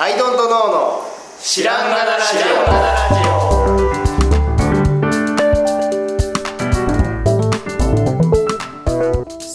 [0.00, 1.02] アイドントノーの
[1.40, 2.36] 知らんがなラジ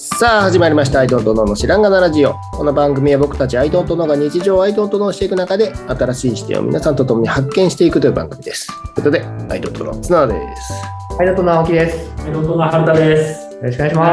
[0.01, 10.73] オさあ始まりましたアイドントノーの知らんがなラジオこの番組は僕たちアイドントノーが日常をアイドントノーしていく中で新しい視点を皆さんと共に発見していくという番組ですということでアイドントノー綱田です
[11.17, 11.97] はい、どうも直樹です。
[12.05, 13.57] よはい、どうも、春田です。
[13.61, 14.03] ろしくお願いしま。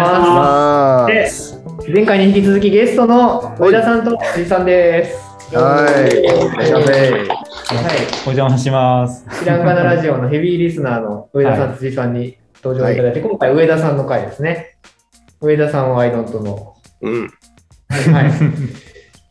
[1.08, 5.29] ますで、前回に引き続きゲストの上田さんと辻さんです。
[5.52, 7.90] はいお願いしますは
[8.26, 9.26] お邪魔します。
[9.26, 14.78] い、知らんがなラジオのヘビーリスナーの上田さん、は辻さんに登場いただいて、今回上田さんの回ですね。
[15.40, 16.76] 上田さんはアイドントの。
[17.00, 17.30] うん
[17.88, 18.32] はい、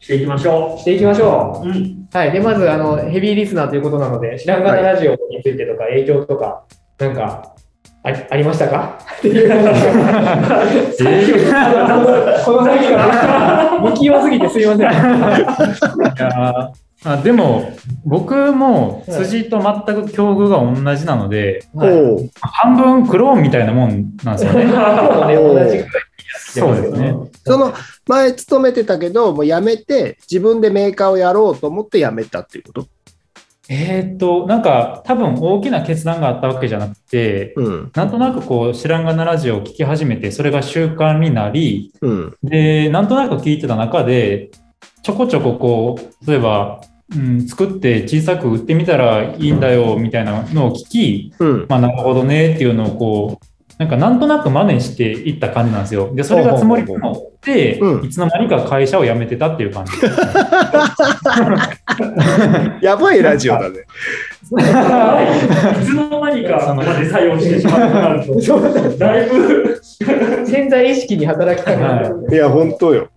[0.04, 1.70] していきましょしていきましょう。
[1.70, 1.76] うん。
[1.76, 2.18] う。
[2.18, 6.66] はい、で、まず、あの、ヘビーリスナーということなので、知らんがなラジオについてとか、影響とか、
[6.98, 7.56] なんか、
[8.02, 8.98] ありありましたか？
[9.18, 9.64] っていう話
[11.50, 14.82] が この先が不器用すぎてすいません。
[14.82, 16.70] いやー
[17.06, 17.72] あでも、
[18.06, 24.66] 僕も辻と全く境遇が同じなので、はい半分クローンみたいなもんなんですよね。
[26.52, 27.16] そうですね。
[27.46, 27.74] その
[28.08, 32.88] 前勤めてたけどもう辞めて自分でメーカーをやろうと思って辞めたっていうこと？
[33.72, 37.92] えーっと、なんか多分大きな決断があったわけじゃなくて、うん。
[37.94, 42.38] なんとなくこう、知らんがなラジオを聞き始めて、それが習慣になり、うん。
[42.42, 44.50] で、なんとなく聞いてた中で、
[45.04, 46.82] ちょこちょここう、例えば、
[47.16, 51.66] うん、作って小さく売ってみたらいいんだよみたいなのを聞き、うん。
[51.70, 53.49] まあ、なるほどねっていうのをこう、
[53.80, 56.14] なんかなんとなく真似していった感じなんですよ。
[56.14, 58.06] で、それが積もり込まって、うん。
[58.06, 59.94] いつの間にか会社を辞めてたっていう感じ。
[62.86, 63.78] やばいラジオだね。
[63.80, 63.86] い
[65.86, 68.36] つの間にかまで採用してしまったなると、
[69.00, 69.82] だいぶ、
[70.46, 72.16] 潜在意識に働きかけてる。
[72.18, 73.08] んでいや本当よ。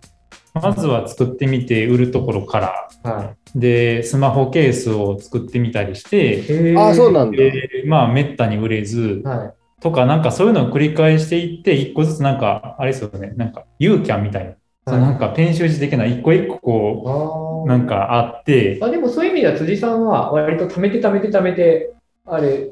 [0.53, 2.59] まずは作ってみて売るところか
[3.03, 6.35] ら、はで、スマホケースを作ってみたりして、
[6.71, 6.77] い。
[6.77, 7.37] あそうなんだ。
[7.37, 9.62] でまあ、めったに売れず、はい。
[9.83, 14.53] とか、なんかそういうのを繰り返していって、一個ずつなんか、あれですよね、なんか、ユーキャンみたいな、
[14.87, 21.91] そのなんか、ペン習字的な一個一個こう、なんかあって、あでもそういう意味では辻さんは割と貯めて貯めて貯めて、
[22.25, 22.71] あれ、う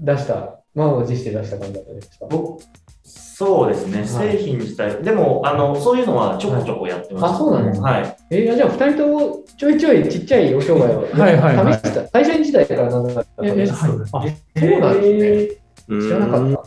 [0.00, 2.26] 出した、満を持して出した感じだったんですか？
[2.30, 2.62] 僕
[3.02, 4.06] そうですね、い。
[4.06, 7.30] 製品自体、でもあのそういうのはちょこちょこやってました。
[7.34, 7.88] あ、そうなんですか？
[7.90, 11.72] はい、えーじゃあ二人ともちょいちょいちっちゃいお商売をはいはいはい。
[11.74, 12.08] 試してた。
[12.10, 14.24] 会社員時代からなんだったんですか？
[14.56, 15.60] ええあ、そうなんですね。
[15.98, 16.62] 知らなかうんった。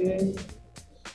[0.00, 0.60] えー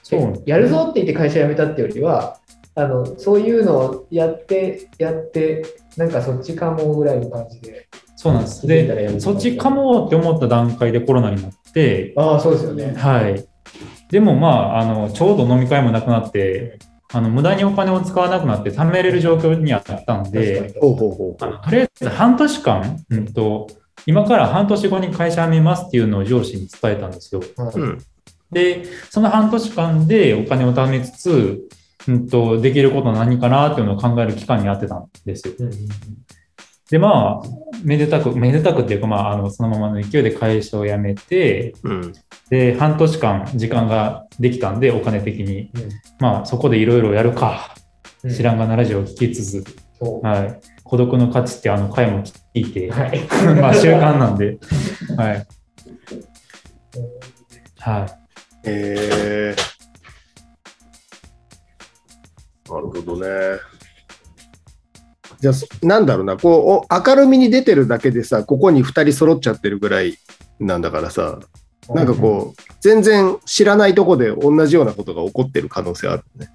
[0.06, 2.38] そうやるぞって言って会社辞めたってよりは、
[2.76, 5.66] あのそういうのをやって、やって、
[5.98, 7.88] なんかそっちかもぐらいの感じで。
[8.16, 8.68] そうなんです。
[8.68, 12.94] で、そっちかもって思った段階でコロナになって、ああ、そうですよね。
[12.96, 13.44] はい。
[14.12, 16.78] でもまあ、あの、ちょうど飲み会もなくなって、
[17.12, 20.96] あの、無駄にお金を使わなくなって貯めれる状況にあったんで、と
[21.72, 23.68] りあえず半年間、うんと、
[24.06, 27.42] 今から半年後に会社辞めますっていうのを上司に伝えたんですよ。
[27.58, 27.98] はいうん
[28.52, 31.68] で、その半年間でお金を貯めつつ、
[32.08, 35.56] うんと、できることは何かなっていうのを考える期間にやってたんですよ。
[35.60, 35.74] うんうん
[36.90, 37.48] で、まあ、
[37.84, 42.14] めでたく、めでたくっていうか、まあ、あの、そのままの勢いで会社を辞めて、うん
[42.52, 45.72] で、半年間時間ができたんで、お金的に。
[45.74, 45.90] うん
[46.20, 47.74] まあ、そこでいろいろやるか。
[48.24, 49.64] うん知らんがなラジオを聞きつつ、
[50.24, 50.60] はい。
[50.84, 53.22] 孤独の価値ってあの回も聞いて、はい。
[53.60, 54.58] まあ、習慣なんで、
[55.18, 55.48] はい。
[57.80, 58.26] はい。
[58.68, 63.28] えー、なるほどね
[65.40, 70.18] じゃあそなんだろうなこうお明るみに出てるだけでさここに2人揃っちゃってるぐらい
[70.60, 71.40] なんだからさ
[71.90, 76.50] なんかこう全然知らないとこで同じようなことが起こってる可能性あるね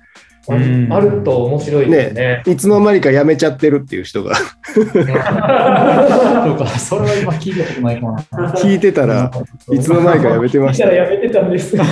[0.49, 2.43] あると面白いですね。
[2.47, 4.35] いつの間にか辞めちゃってるっていう人が
[4.75, 8.19] そうか、それは今聞いたことないかな。
[8.53, 9.31] 聞いてたら
[9.71, 11.77] いつの間にか辞めてましたね見たらやめてたんです。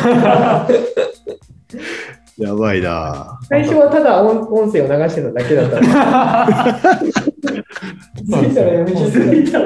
[2.38, 5.80] やばいな最初はただ音音声を流してただけだった。
[5.80, 5.84] 気
[8.24, 9.58] づいたらやめちゃってた。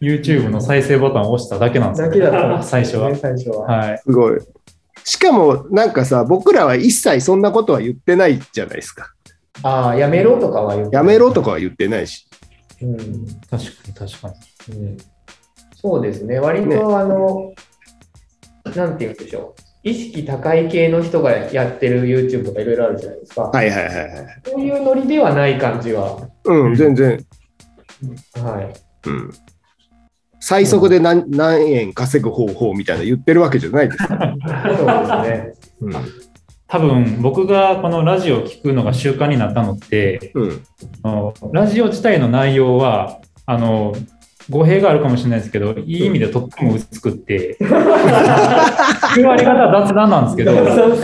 [0.00, 3.16] YouTube の再生ボタンを押しただけなんですよだけだった最初はね。
[3.16, 3.66] 最初は。
[3.66, 3.98] はい。
[3.98, 4.38] すごい
[5.04, 9.12] しかもなんかさ僕らは一切そんなことは言ってないじゃないですか。
[9.62, 12.26] ああ、やめろとかは言ってやめろとかは言ってないし。
[12.82, 14.34] うん確かに確か
[14.68, 14.76] に。
[14.76, 14.96] うん。
[15.74, 17.52] そうですね、割と、ねあの、
[18.74, 23.42] なんて言うんでしょう、意識高い系の人がやってる YouTube とかいろいろあるじゃないですか。
[23.42, 26.28] はいはいはいはいそういうノリではない感じは。
[26.44, 27.24] うん全然。
[28.34, 29.08] はい。
[29.08, 29.30] うん
[30.40, 34.04] 最速で何何円稼ぐ方法みたいな言ってるわけじゃないです。
[34.06, 34.30] そうです
[35.30, 35.54] ね。
[35.82, 36.30] うん
[36.72, 40.62] 多分僕がこのラジオを聞くのが習慣になったのって、うん。
[41.52, 43.92] ラジオ自体の内容は、あの、
[44.48, 50.52] 語弊があるかもしれないですけど、いい意味でとっても薄くって、9割方は雑談なんですけど、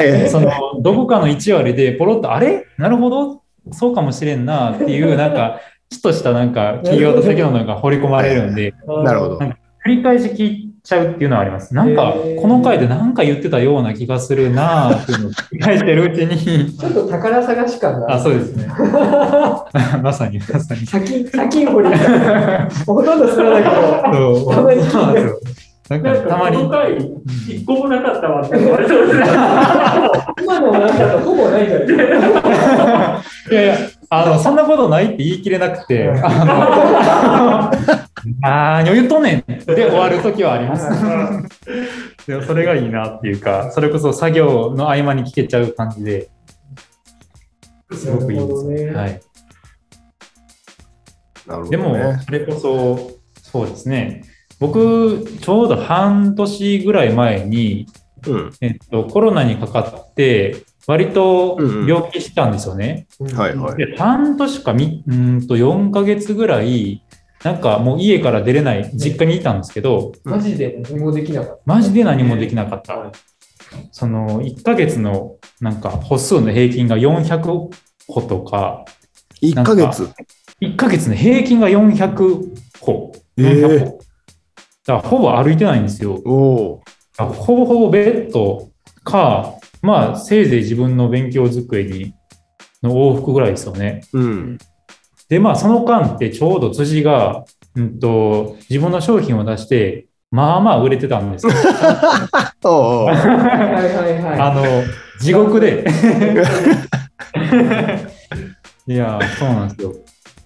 [0.01, 2.65] えそのどこかの1割でポロッと、あれ？
[2.79, 3.43] なるほど、
[3.73, 5.59] そうかもしれんなっていう、なんか、
[5.91, 9.39] ちょっとしたなんか企業的なのが掘り込まれるんで、えなるほど。
[9.39, 9.55] 繰
[9.87, 11.75] り返し聞いちゃうっていうのはあります。
[11.75, 18.67] なんかこの回で何か言ってたような気がするなーっていうのを繰り返してるうちに、ちょっと宝探し感があ、そうですね。
[20.03, 20.87] まさに、まさに。
[20.87, 21.89] 先、先掘り。
[22.87, 24.45] ほとんど知らないけど。
[24.45, 25.41] そうたまに聞いてそうなんですよ
[25.89, 26.97] なんなんかかたまにこの回、
[27.49, 29.25] 一個もなかったわって言われてますね。
[30.43, 33.23] 今のなんだとほぼないじゃないですか。
[33.51, 33.77] いやいや、
[34.09, 40.89] あの、そんなことないって言い切れなくて、あの、何を言っとんねんで終わるときはあります。
[42.27, 46.29] でもそれがいいなっていうか、それこそ作業の合間に聞けちゃう感じで、
[47.93, 48.85] すごくいいですね。
[48.87, 49.21] ねはい。
[51.47, 51.71] なるほど、ね。
[51.71, 53.11] でも、それこそ、
[53.43, 54.25] そうですね。
[54.59, 57.87] 僕、ちょうど半年ぐらい前に、
[58.27, 58.51] うん。
[58.61, 60.57] えっと、コロナにかかって、
[60.87, 63.07] 割と病気したんですよね。
[63.35, 63.77] はいはい。
[63.77, 67.03] で、半年かみ、うーんと4ヶ月ぐらい、
[67.43, 72.97] なんかもう家から出れない、実家にいたんですけど、マジで何もできなかっマジで何もできなかった。
[72.97, 73.13] はい
[73.91, 77.69] その、1ヶ月のなんか歩数の平均が400
[78.09, 78.85] 歩とか、
[79.43, 80.09] 1ヶ月
[80.61, 82.17] ？1ヶ月の平均が400
[82.81, 83.13] 歩。
[83.37, 83.99] えー400歩。
[84.87, 86.23] だからほぼ歩いてないんですよ。
[86.25, 86.83] おお
[87.19, 88.69] あほぼほぼベッド
[89.03, 92.15] か、まあ、せいぜい自分の勉強机に
[92.83, 94.03] の往復ぐらいですよね。
[94.13, 94.19] ー。
[94.19, 94.59] うん。
[95.29, 97.45] で、まあ、その間ってちょうど辻が、
[97.75, 101.53] うんと、自分の商品を出して、まあまあ売れてたんですよ。
[102.65, 102.73] おう
[103.05, 103.13] おうた。
[103.13, 104.65] はいはいはあの、
[105.21, 105.85] 地獄で。
[108.89, 109.93] いや、そうなんですよ。
[109.93, 109.99] で、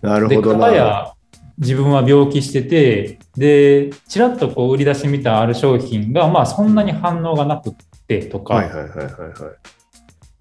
[0.02, 0.66] なるほどな。
[0.66, 1.12] 片や
[1.58, 7.72] 自分は病気してて、で、ちらっとこう売り出してみたある商品が、まあそんなに反応がなくっ
[8.10, 9.10] てとか、はいはいはいはいはい。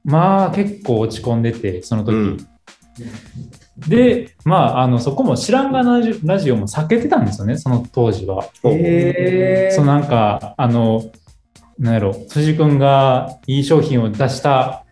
[0.03, 2.15] まあ結構落ち込んでて、その時。
[2.15, 2.37] うん。
[3.87, 8.43] で、まあ、あの、そこも知らんがなラジラジオも避けてたんですよね、その当時は。
[8.63, 9.75] へー。
[9.75, 11.03] そのなんか、あの、
[11.77, 14.85] なんやろ、辻君がいい商品を出した、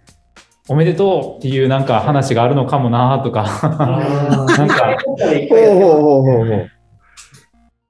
[0.70, 3.44] おめでとうっていうなんか話があるのかもなとか、
[4.58, 4.98] なんか、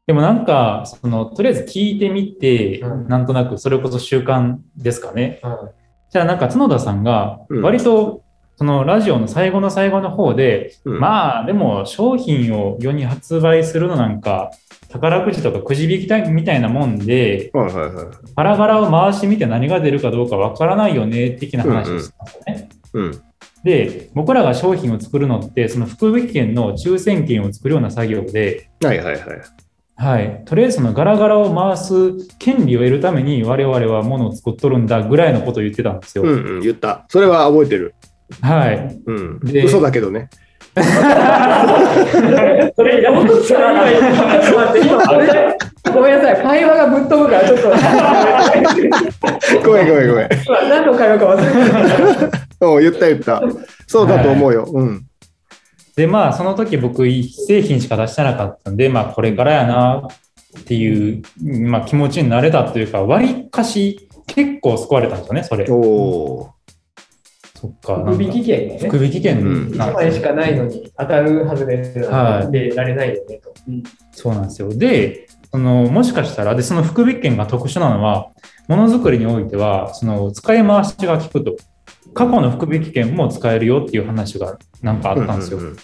[0.07, 5.39] でもなんか、その、とりあえず聞いてみて、うんなんとなくそれこそ習慣ですかね。
[5.43, 5.69] は
[6.09, 8.23] じゃあなんか角田さんが、うん割と、
[8.55, 14.51] そのラジオの最後の最後の方で、うんまあでも商品を世に発売するのなんか、
[14.87, 18.05] 宝くじとかくじ引きたいみたいなもんで、はいはいはい。
[18.33, 22.69] ガラガラを回してみて何が出るかどうかわからないよね、的な話をしてたんですよね。
[22.93, 23.21] うん。
[23.65, 29.21] で、僕らが商品を作るのって、その福引券の抽選券を作るような作業で、はいはいはい。
[29.99, 36.23] はい、とりあえずそのガラガラを回す権利を得るために我々はものを作っとるんだぐらいのことを言ってたんですよ。
[36.23, 37.05] うんうん、言った。
[37.09, 37.95] それは覚えてる。
[38.41, 39.01] はい。
[39.05, 39.39] うん。
[39.39, 40.29] で嘘だけどね。
[42.75, 43.77] それ、山本さん。
[45.91, 47.69] ごめんなさい、会話がぶっ飛ぶから、ちょっと、
[49.65, 50.29] ごめんごめんごめん。
[50.45, 52.67] 今 何の会話か忘れてた。
[52.67, 53.41] うん、言った言った。
[53.87, 54.69] そうだと思うよ。
[54.71, 55.06] うん。
[55.97, 60.07] で、まあ、その時僕、1製品しか出してなかったんで、まあ、これからやな
[60.59, 65.65] っていう、まあ、気持ちになれたというか、割かし結構救われたんですよね、それ。
[65.69, 66.49] おお
[67.59, 68.05] そっか。
[68.05, 68.79] 福引券ね。
[68.87, 73.51] 福引券うん1枚しかないのに当たるはずですはいでられないよねと。
[74.11, 74.69] そうなんですよ。
[74.69, 78.29] で、そのもしかしたら、で、その福引券が特殊なのは、
[78.67, 81.55] ものづくりにおいては、その使い回しが効くと。
[82.13, 85.59] 過去の福引券も使えるよっていう話がなんかあったんですよ。
[85.59, 85.75] うん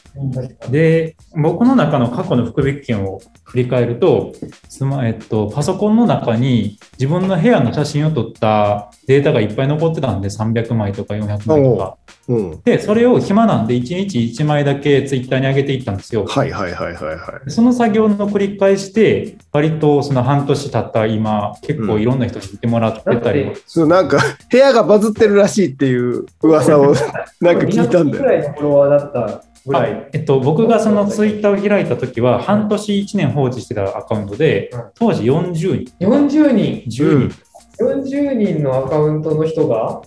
[0.72, 4.34] で、僕の中の過去の福引券を振り返ると、
[4.70, 11.98] スマえっと、パソコンの中に自分の部屋の写真を撮ったデータがいっぱい残ってたんで、300枚とか400枚とか。
[12.27, 12.62] うん。
[12.63, 16.25] で、それを暇なんで1日1枚だけツイッターに上げていったんですよ。
[16.25, 17.51] はいはいはいはいはい。
[17.51, 26.94] その作業の繰り返しで、割とその半年経った今、結構いろんな人に見てもらってたり、だってそうなんか部屋がバズってるらしいっていう噂を
[27.42, 28.24] なんか聞いたんだよ。
[28.24, 30.10] ぐらいのフォロワーだったぐらあい。
[30.13, 37.32] えっと、僕がそのツイッターを開いた時は、半年1年放置してたアカウントでうん、当時40人、40人、10人、
[37.80, 40.01] 40人のアカウントの人が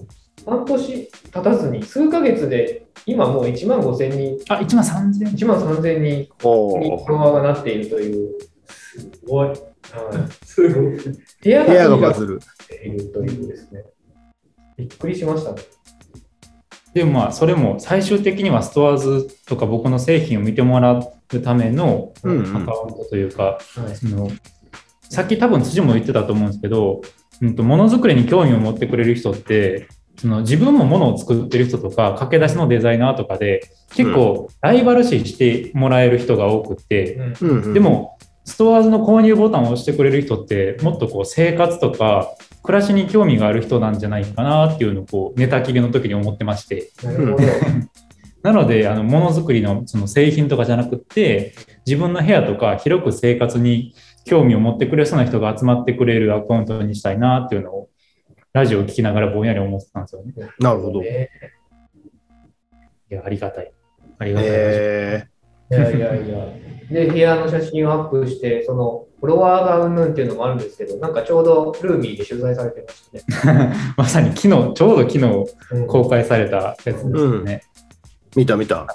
[0.47, 8.35] 半年経たずに数ヶ月で今もう1万5千人、あ、1万3000 1万3千人におフォロワーがなっているという、
[8.67, 9.49] すごい。
[9.49, 9.57] はい
[10.45, 10.97] すごい。
[11.43, 12.41] 部屋ががバズる。
[12.85, 13.85] いるというですね。
[14.77, 15.63] びっくりしましたね。
[16.95, 24.31] でもまあそれも最終的にはストアーズとか僕の製品を見てもらうためのうんうんアカウントというか、はいその
[25.09, 27.01] さっき多分辻も言ってたと思うんですけど、
[27.41, 29.89] うん、とものづくりに興味を持ってくれる人って
[30.19, 37.19] その自分もものを作ってる人とか駆け出しのデザイナーとかで結構ライバル視してもらえる人が多くって、
[37.73, 47.45] でもストアーズの購入ボタンを押してくれる人ってもっとこう生活とか暮らしに興味がある人なんじゃないかなっていうのをこうネタ切りの時に思ってましてなるほど。
[48.43, 51.55] なのであのものづくりのその製品とかじゃなくって
[51.85, 53.95] 自分の部屋とか広く生活に
[54.25, 57.89] 興味を持ってくれそうな人が集まってくれるアカウントにしたいなっていうのを
[58.57, 60.33] ラジオを聞きながらぼんやり思ってたんですよね。
[60.61, 61.03] なるほど。
[61.03, 61.29] ね
[63.11, 63.71] いやありがたい。
[64.19, 64.49] ありがたい。
[64.51, 65.29] え
[65.71, 66.47] いやいやいや。
[66.91, 73.75] で、部屋の写真をアップして、その、フォロワーがうんぬんっていうのもあるんですけど、なんかちょうどルーミーで取材されてましたね。
[73.95, 75.25] まさに昨日、ちょうど昨日
[75.73, 77.63] うん公開されたやつですよね。
[78.31, 78.87] ー、見た見た。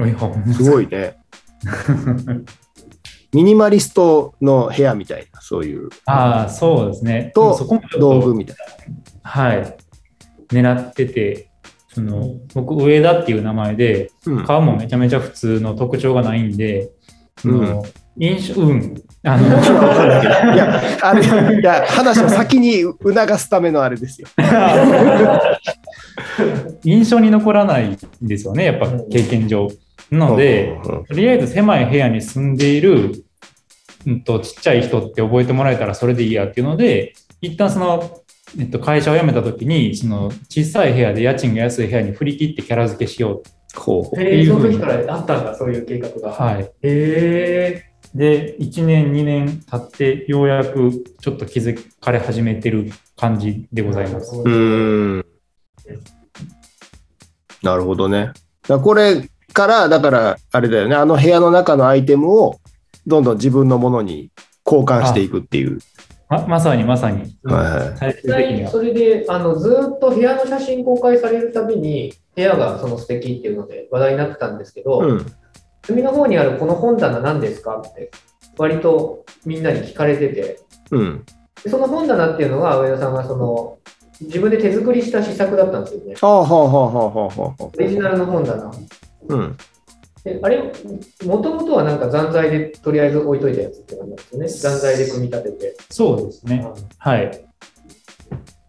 [0.00, 1.16] いやほんますごいね。
[3.32, 7.32] ミニマリストの部屋みたいな、そういうああ、そうですね。
[7.34, 8.56] とそこ道具みたい
[9.22, 9.76] はい。
[10.48, 11.50] 狙ってて、
[11.92, 14.32] その僕、上田っていう名前で、な。
[14.32, 16.90] うん顔もめちゃめちゃ普通の特徴がないんで、
[17.38, 17.84] その
[18.18, 18.94] 印象、うん。
[19.24, 19.46] あの
[20.54, 21.22] いや、あれ、
[21.60, 24.28] いや、話を先に促すためのあれですよ。
[26.84, 29.68] 印象に残らないんですよね、やっぱ経験上。
[30.10, 33.24] なので、とりあえず狭い部屋に住んでいる、
[34.06, 38.22] うん、とちっちゃい人って覚えてもらえたらそれでいいやっていうので、一旦その、
[38.58, 43.42] えっと、会社を辞めた時に、その小さい部屋で家賃が安い部屋に振り切ってキャラ付けしよ
[43.76, 46.20] ほうへえ、その時からあったんだ、そういう計画う。
[46.20, 46.32] が。
[46.32, 46.62] はい。
[46.64, 47.84] へえ。
[48.14, 54.34] で、1年、2年経って、ようやくちょっと気づかれ始めてる感じでございます。
[54.34, 55.26] うーん。
[57.62, 58.30] なるほどね。
[58.66, 62.60] これから、だから、あれだよね、あの部屋の中のアイテムを
[63.08, 64.30] どんどん自分のものに
[64.64, 65.80] 交換していくっていう。
[66.28, 68.64] ままさにまさに、はいはい最実。
[68.64, 75.26] 際それであのずーっと部屋の写真公開されるたびに部屋がその素敵っていうので話題になってたんですけど、うん。
[75.84, 78.10] 隅の方にあるこの本棚何ですかって
[78.58, 80.60] 割とみんなに聞かれてて
[80.90, 81.24] うん。
[81.64, 83.78] でその本棚っていうのが上田さんがその
[84.20, 87.64] 自分で手作りした試作だったんですよねはあはあはあはあはあはあ。
[87.64, 88.70] オリジナルの本棚
[89.26, 89.56] うん。
[90.24, 90.62] であれ
[91.24, 96.66] もともとはなんか残材でとりあえず置いといたやつって感じなんですよね残材で組み立てて、そうですね。
[96.98, 97.30] はい。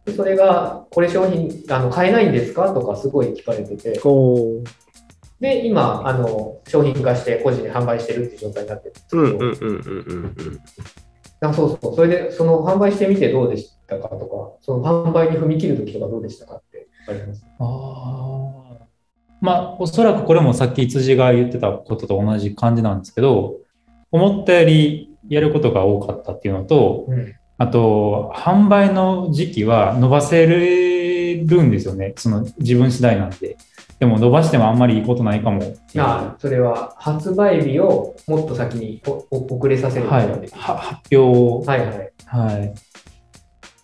[0.05, 2.73] でそれがこれ商品あの買えないんですか？
[2.73, 4.61] とかすごい聞かれててほ
[5.39, 9.21] で、今、あの、商品化して個人で販売してるっていう状態になってるんですけう。
[9.21, 10.59] ど、うんうんうんうんうん
[11.39, 17.45] あそうそう、それで、その販売してみてどうでしたかとか、その販売に踏み切るときとかどうでしたかってあります？
[17.57, 17.63] あ
[18.65, 18.68] あ。
[19.41, 23.55] まあ、おそらくこれもさっき辻が言ってたことと同じ感じなんですけど、
[24.11, 27.35] 思ったよりやることが多かったっていうのと、うん。
[27.57, 32.13] あと、販売の時期は伸ばせるんですよね。
[32.17, 33.57] その自分次第なんで。
[33.99, 35.61] でも伸ばしてもあんまりいいことないかも。
[35.97, 40.27] あそれは発売日をもっと先におお遅れさせるはい。
[40.53, 41.69] 発表。
[41.69, 42.11] はいはい。
[42.25, 42.73] はい。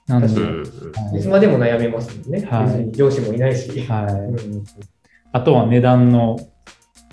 [0.08, 2.46] なんで、確うんはいいつまでも悩めますもんね。
[2.46, 3.70] はい上司もいないし。
[3.82, 4.14] はい。
[4.14, 4.64] うん
[5.36, 6.40] あとは値段の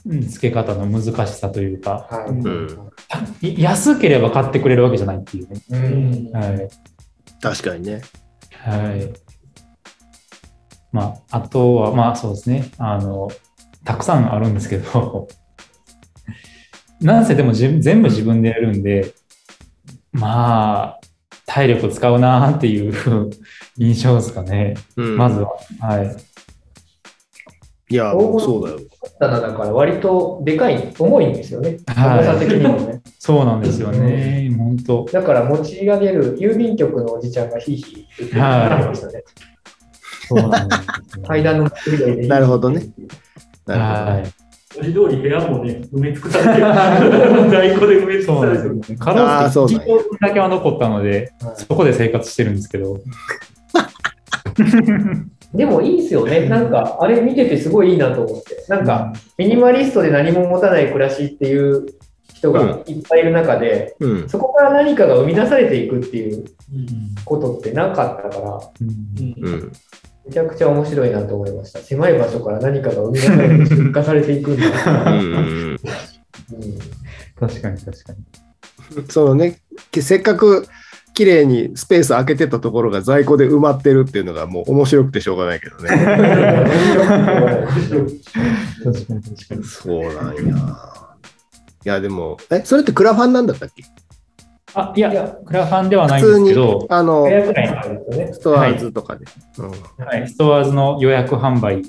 [0.06, 2.90] うん付け方の難しさというか、はいうん
[3.40, 5.60] い安ければ買ってくれるわけじゃないっていうね。
[5.70, 6.68] うんはい。
[7.40, 8.00] 確かにね。
[8.52, 9.12] はい。
[10.92, 12.70] まあ、あとは、まあそうですね。
[12.78, 13.28] あの、
[13.84, 15.28] たくさんあるんですけど、
[17.02, 19.14] なんせでもじ全部自分でやるんで、
[20.12, 21.00] まあ、
[21.46, 22.94] 体力使うなっていう
[23.78, 24.74] 印象ですかね。
[24.96, 25.50] うんまずは。
[25.80, 26.31] はい。
[27.92, 28.80] いや、もうそうだよ。
[29.18, 31.76] 棚だから割とでかい、重いんですよね。
[31.86, 33.02] はい重さ的にもね。
[33.18, 34.50] そうなんですよね。
[34.56, 35.04] 本当。
[35.12, 39.24] だから持ち上げる郵便局のおじちゃんがヒーヒー言ってましたね。
[40.26, 40.76] そうなんで
[41.10, 41.70] すよ階段の。
[42.28, 42.82] なるほどね。
[43.66, 43.80] なる
[44.12, 44.42] はい。
[44.74, 47.50] 文字通り部屋もね、埋め尽くされてる。
[47.50, 48.76] 在庫で埋め尽そうくされてる。
[48.76, 48.96] ね。
[48.96, 52.98] かろうじてそうなんや1だけは残ったので、はいそこで生活してるんですけど。
[55.54, 56.46] でもいいですよね。
[56.48, 58.64] なんか、あれ見ててすごいいいなと思って。
[58.68, 61.86] なんか、ミニマリストで何も持たない暮らしっていう
[62.34, 63.94] 人がいっぱいいる中で。
[64.00, 64.28] うん。
[64.28, 66.44] そこから何かが生み出されていくっていううん
[67.24, 69.72] ことってなかったから、うんうん。
[70.26, 71.80] めちゃくちゃ面白いなと思いました。
[71.80, 75.20] 狭い場所から何かが生み出されて出荷されていくんだうな。
[75.20, 75.78] ん
[77.38, 79.04] 確かに確かに。
[79.08, 79.58] そのね、
[80.00, 80.66] せっかく
[81.14, 85.88] 綺麗にスペース空けてたところが在庫で埋まってるっていうのがもう面白くてしょうがないけどね。
[85.88, 85.98] 確
[89.06, 89.64] かに確かに。
[89.64, 90.42] そうなんや。
[91.84, 93.84] いや、でも、え、それってクラファンなんだったっけ？
[94.74, 95.10] あ、いや、
[95.44, 97.26] クラファンではないんですけど、あの。
[98.32, 99.26] ストアーズとかで。
[99.58, 99.70] うん、
[100.06, 101.82] はい、ストアーズの予約販売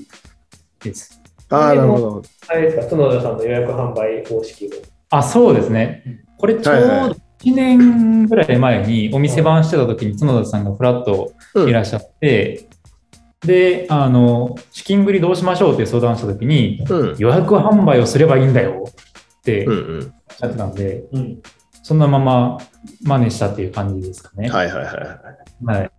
[0.84, 1.22] です。
[1.50, 2.22] ああ、なるほど。
[2.50, 4.70] あれですか、角田さんの予約販売方式を。
[5.12, 6.24] あ、そうですね。
[6.38, 12.68] これちょうはいはいど1年ぐらい前にお店番してた時に角田さんがフラッとうんいらっしゃって、
[13.42, 17.16] で、あの、資金繰りどうしましょうって相談した時に、うん。
[17.18, 20.02] 予約販売をすればいいんだよっておっうんうん。
[20.02, 21.42] しゃってたんで、うん。
[21.84, 22.58] そのまま
[23.02, 24.50] 真似したっていう感じですかね。
[24.50, 25.90] はいはいはいはい。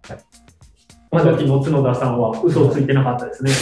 [1.14, 1.24] はい。
[1.24, 3.52] まだ時の角田さんは嘘をついてなかったですね。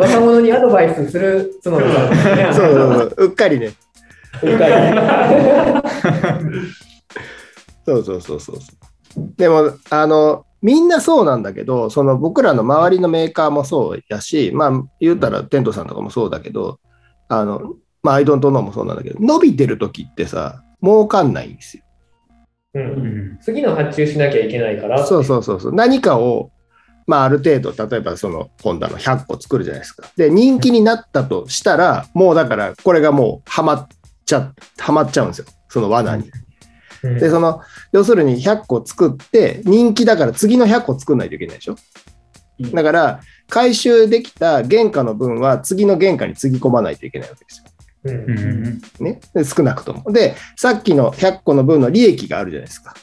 [0.00, 2.54] 若者にアドバイスする角田さん。
[2.54, 3.14] そうそうそう。
[3.26, 3.72] うっかりね。
[4.42, 4.74] うっかり
[7.86, 8.72] そうそうそうそうそ
[9.16, 9.32] う。
[9.36, 16.78] でも、あの、みんなそうなんだけど、その僕らの周りのメーカーもそうやし、まあ、言ったらテントさんとかもそうだけど、
[17.28, 21.84] あの、まあ、アイドントノーもそうなんだけど、伸びてる時ってさ、儲かんないんですよ。
[22.74, 22.86] ううん
[23.34, 25.04] ん次の発注しなきゃいけないから。
[25.04, 25.74] そうそうそうそう。
[25.74, 26.50] 何かを、
[27.06, 30.08] まあ、ある程度、例えばその、ホンダの100個作るじゃないですか。
[30.16, 33.88] で、人気になったとしたら、もうだから、これがもう、はまっ
[34.24, 35.46] ちゃ、はまっちゃうんですよ。
[35.68, 36.24] その罠に。
[36.24, 36.30] うん
[37.18, 37.62] で、その、
[37.92, 41.76] 要するに100個作って、人気だから次の100個作んないといけないでしょ？
[42.74, 47.64] だから、回収できた原価の分は次の原価につぎ込まないといけないわけですよ。
[48.04, 49.20] うんうんうんね。
[49.34, 50.10] で少なくとも。
[50.12, 52.94] で、さっきの100個の分の利益があるじゃないですか。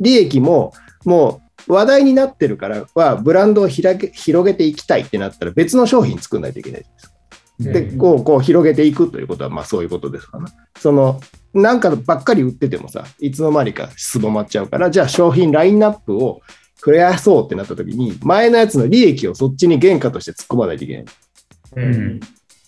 [0.00, 0.72] 利益も、
[1.04, 7.14] もう話題になってるからは、ブランドを広げ広げていきたいってなったら別の商品作んないといけないじゃないですか。
[7.60, 10.52] で、うんこう、こう広げていくということは、まあそういうことですからね。
[10.78, 11.20] その、
[11.52, 16.40] なんかばっかり売っててもさ、いつの間にかすぼまっちゃうから、じゃあ商品ラインナップを
[16.84, 21.04] 増やそうってなった時に、前のやつの利益をそっちに原価として突っ込まないといけない。
[21.76, 22.20] ううんん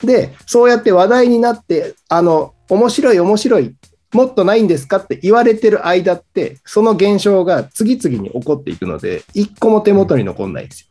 [0.02, 3.74] で、そうやって話題になって、あの、面白い面白い、
[4.12, 10.86] もっとないんですかって言われてる間って、その現象が次々に起こっていくので、一個も手元に残んないんですよ。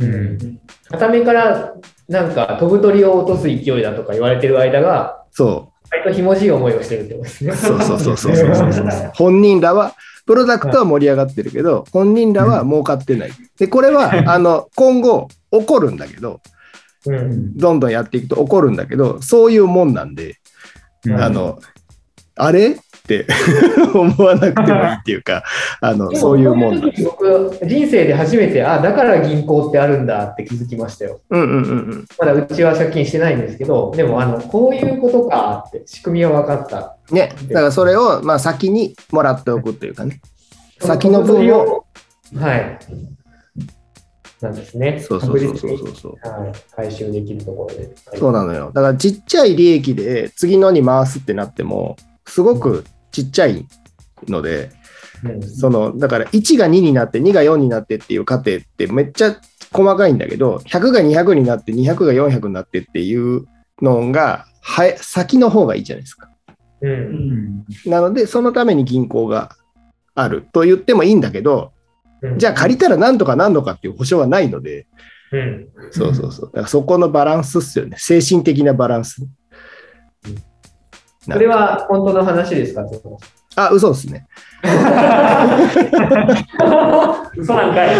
[0.00, 1.74] うん片目から
[2.08, 7.56] なんか飛ぶ鳥を落とす勢いだとか言われてる間が、そ割とひもじい思いをしてるってことですねう。。
[7.56, 9.10] そうそうそうそうそうそうそう。
[9.14, 9.94] 本人らは、
[10.26, 13.32] プロダクトは盛り上がってるけど、本人らは儲かってない。
[13.58, 16.59] で、これは、あの、今後起こるんだけど、うん
[17.06, 20.36] どんどんやっていくと起こるんだけど、そういうもんなんで、
[21.06, 21.58] うんあの、
[22.36, 23.26] あれって
[23.94, 25.42] 思わなくてもいいっていうか、
[25.80, 27.04] あの、そういうもんなんです。
[27.04, 31.20] 僕、人生で初めて、あ、だから銀行ってあるんだって気づきましたよ。
[31.30, 31.62] うんうんうんう
[31.96, 32.06] ん。
[32.18, 36.96] まだうちは借金してないんですけど、でも、あの、こういうことかって、仕組みは分かった。
[37.10, 40.20] ね、だからそれを、まあ、先にもらっておくというかね、
[40.78, 41.84] 先の分を、
[42.36, 42.78] はい。
[44.42, 45.00] なんですね。
[45.00, 46.28] そうそうそうそうそうそう。
[46.28, 46.52] はい。
[46.74, 47.92] 回収できるところで。
[48.06, 48.72] はいそうなのよ。
[48.74, 53.66] だからちっちゃい利益で次のに回すってなっても、すごくちっちゃい
[54.28, 54.70] ので、
[55.24, 59.36] うんその、だから1が2になって2が4になってっていう過程ってめっちゃ
[59.72, 63.46] 細かいんだけど、100が200になって200が400になってっていう
[63.82, 66.30] のが、は先の方がいいじゃないですか。
[66.80, 66.88] う。
[66.88, 69.56] うんんなので、そのために銀行が
[70.14, 71.79] あると言ってもいいんだけど、うん
[72.36, 74.86] じゃあ借りたら何とか何とかっていう保証はないので、
[75.32, 75.68] うん。
[75.90, 76.46] そうそうそう。
[76.46, 77.96] だからそこのバランスっすよね。
[77.98, 79.22] 精神的なバランス。
[81.26, 82.84] これは本当の話ですか？
[83.56, 84.26] あ、嘘ですね。
[87.36, 87.96] 嘘なんかい。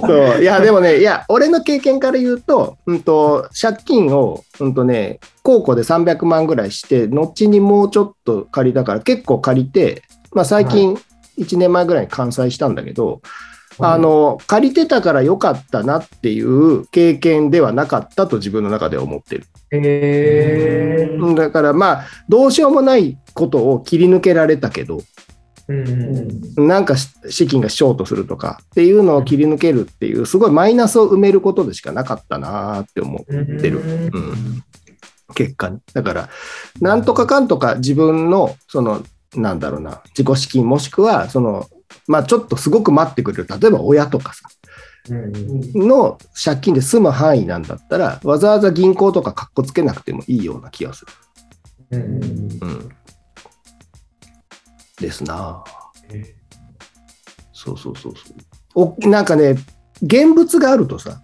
[0.06, 0.42] そう。
[0.42, 10.98] いや、でもね、いや、俺の経験から言うと、うんと、借金を、うんとね、高校で300万ぐらいして、後にもうちょっと借りたから、結構借りて、まあ最近、
[11.38, 13.20] 1年前ぐらいに完済したんだけど、
[13.78, 19.44] あの、借りてたから良かったなっていう経験ではなかったと自分の中では思ってる。
[19.70, 25.00] へだからまあ、どうしようもないことを切り抜けられたけど、
[25.66, 25.88] うん
[26.56, 33.80] うんなんかし資金がショートするとかっていうのを切り抜けるっていう、すごいマイナスを埋めることでしかなかったなーって思ってる。
[33.80, 34.64] うんうん、
[35.34, 35.78] 結果に。
[35.94, 36.28] だから、
[36.80, 39.02] なんとかかんとか自分の、その、
[39.36, 41.68] なんだろうな、自己資金もしくは、その、
[42.06, 44.48] まあちょっとすごく待ってくれる、例えば親とかさ、
[45.10, 51.12] うんの借金で済む範囲なんだったら、わざわざ銀行とかかっこつけなくてもいいような気がする。
[51.90, 52.88] うんうん。
[54.98, 55.84] ですなあ。
[57.52, 58.96] そうそうそうそう。
[59.02, 59.56] おなんかね、
[60.02, 61.22] 現物があるとさ、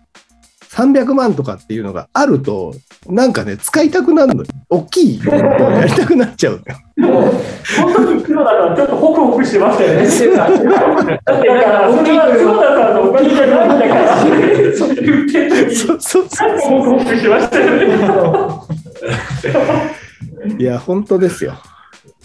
[0.71, 2.73] 300万とかっていうのがあると、
[3.09, 4.49] なんかね、使いたくなるのよ。
[4.69, 6.63] 大きいやりたくなっちゃう
[6.97, 7.13] のよ。
[7.13, 7.33] もう、
[7.77, 10.07] 本当に黒田さん、ちょっとホクホクしてましたよね。
[10.37, 17.87] だって、なんか、それは黒田さんのお金じゃないんだから、言ってるのに、そうそうそなんかホクホクしてましたよね。
[20.57, 20.63] う。
[20.63, 21.55] いや、本当ですよ。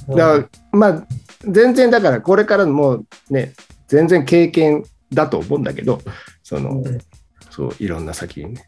[0.10, 1.08] だから、まあ、
[1.48, 3.54] 全然だから、これからもうね、
[3.88, 6.00] 全然経験だと思うんだけど、
[6.44, 6.84] その、
[7.56, 8.68] そう、いろんな先にね。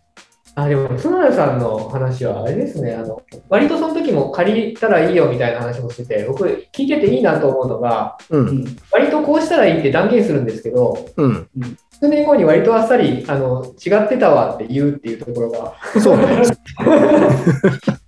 [0.56, 2.96] あでも角田さんの話はあれですね。
[2.96, 11.48] あの割とその時も借りたらいいよみたいな話もしてて僕聞いてていいなと思うのがうん、割とこうしたらいいって断言するんですけどうん、
[11.92, 15.76] 数年後に割とあっさりあの違ってたわって言うっていうところが。
[16.02, 16.42] そうね。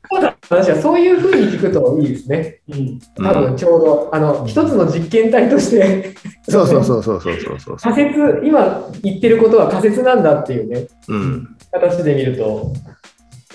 [0.50, 2.62] 話はそういうふうに聞くといいですね。
[2.70, 3.00] うん。
[3.16, 6.16] 多分ちょうど、あの一つの実験体として。
[6.48, 7.78] そうそうそうそうそうそうそう。
[7.78, 10.88] 仮説今言ってることは仮説なんだっていうね。
[11.08, 11.58] うん。
[11.72, 12.74] 形で見ると。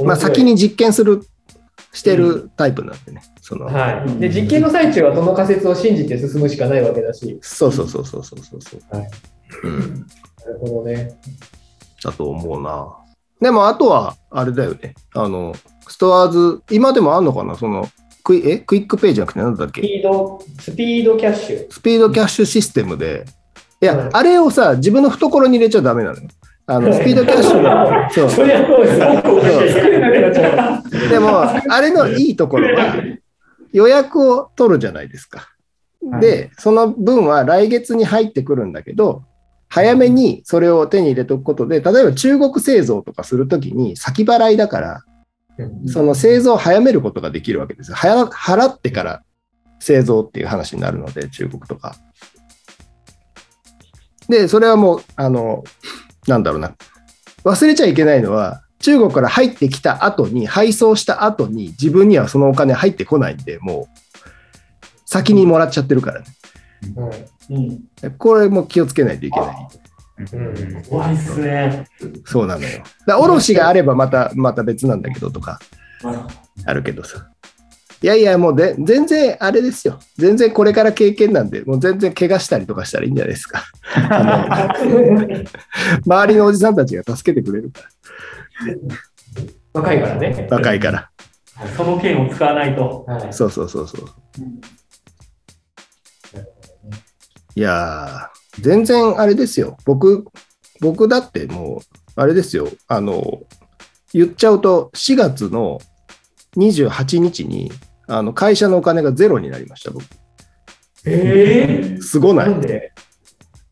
[0.03, 1.23] まあ、先に実験する、
[1.93, 3.23] してるタイプなんでね。
[3.41, 7.39] その、はい、で実験の最中はその仮説を信じて進むしかないわけだし。
[7.43, 8.97] そうそうそうそうそうそうそう。
[8.97, 9.11] はい。
[9.65, 9.81] うん。
[9.81, 11.19] なるほどね。
[12.03, 13.04] だと思うな。
[13.41, 14.95] でも、あとは、あれだよね。
[15.15, 15.55] あの、
[15.89, 17.57] ストアーズ、今でもあんのかな？
[17.57, 17.87] その、
[18.23, 18.59] クイえ？
[18.59, 21.67] クイックペイじゃなくて、なんでしたっけピードスピードキャッシュ。
[21.71, 23.27] スピードキャッシュシステムで、
[23.83, 26.29] いや、はいあれをさ、自分の懐に入れちゃダメなのよ。
[26.67, 28.31] あの、 スピードキャッシュが、そう。
[28.31, 28.61] そりゃ
[31.11, 32.95] でも、あれのいいところは、
[33.73, 35.51] 予約を取るじゃないですか。
[36.21, 39.25] で、その分は来月に入ってくるんだけど、
[39.75, 45.05] 早めにそれを手に入れておくことで、例えば中国製造とかするときに先払いだから、
[45.89, 47.97] その製造を早めることができるわけですよ。
[47.97, 49.23] 払ってから
[49.81, 51.97] 製造っていう話になるので、中国とか。
[54.29, 55.65] で、それはもう、あの、
[56.29, 56.77] なんだろうな。
[57.43, 63.99] 忘れちゃいけないのは、中国から入ってきた後に、配送した後に、自分にはそのお金入ってこないんで、もう、
[65.05, 66.27] 先にもらっちゃってるからね。
[66.97, 67.85] はいうん
[68.19, 69.57] これも気をつけないといけない。
[69.57, 69.57] う
[70.37, 71.87] ん怖いっすね。
[72.25, 72.69] そうなのよ。
[72.79, 75.59] だから卸があればまた、また別なんだけどとか、
[76.65, 77.29] あるけどさ。
[78.03, 79.99] いやいや、もうで全然あれですよ。
[80.17, 83.65] 全然これから経験なんで、もう全然怪我したりとかしたらいいんじゃないですか。
[86.07, 87.81] 周りのおじさんたちが助けてくれるか
[89.73, 90.47] 若いからね。
[90.51, 91.11] ら、若いから。
[91.77, 93.05] その剣を使わないと。
[93.09, 94.09] はいそうそうそうそう。
[97.57, 99.77] いやー、全然あれですよ。
[99.85, 100.25] 僕、
[100.81, 101.81] 僕だってもう、
[102.17, 102.69] あれですよ。
[102.89, 103.43] あの、
[104.13, 105.81] 言っちゃうと、4月の
[106.57, 107.71] 28日に、
[108.07, 110.05] あの会社のお金がゼロになりました、僕。
[111.07, 112.93] えすごないなんで？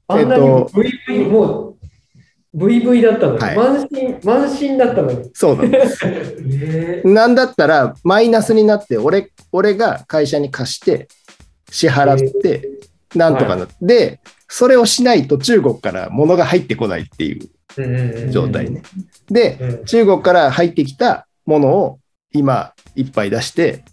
[0.08, 0.70] あんなにえっと
[1.08, 1.76] VV、も
[2.54, 5.30] う VV だったのに、はい満身、満身だったのに？
[5.34, 5.98] そうなんです。
[6.06, 11.08] えなんだったら、マイナスになって、俺、俺が会社に貸して、
[11.70, 12.68] 支払って、
[13.14, 18.82] なんとかなって、で、それをしないと中国から物が入ってこないっていう状態ね。
[19.28, 21.98] で、うん中国から入ってきたものを
[22.32, 23.84] 今いっぱい出して、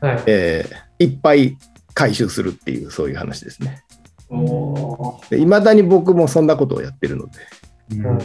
[0.00, 0.22] はい。
[0.26, 1.56] えーいっぱい
[1.94, 3.82] 回収するっていうそういう話ですね。
[5.36, 7.32] いまだに僕もそんなことをやってるので、
[7.96, 8.18] うん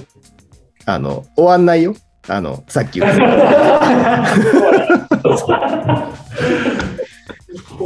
[0.85, 1.95] あの終わんないよ。
[2.27, 3.17] あのさっき言った。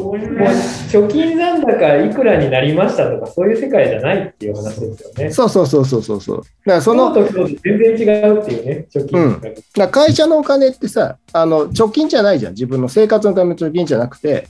[0.01, 5.31] もう貯金残高いくらになりましたとか、そういう世界じゃないっていう話ですよね。
[5.31, 6.37] そうそうそうそうそうそう。
[6.37, 9.49] だからその全然違うっていうね、貯金残高。
[9.49, 14.47] だから会社のお金ってさあの貯金じゃないじゃん自分の生活のための貯金じゃなくて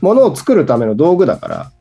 [0.00, 1.72] 物を作るための道具だから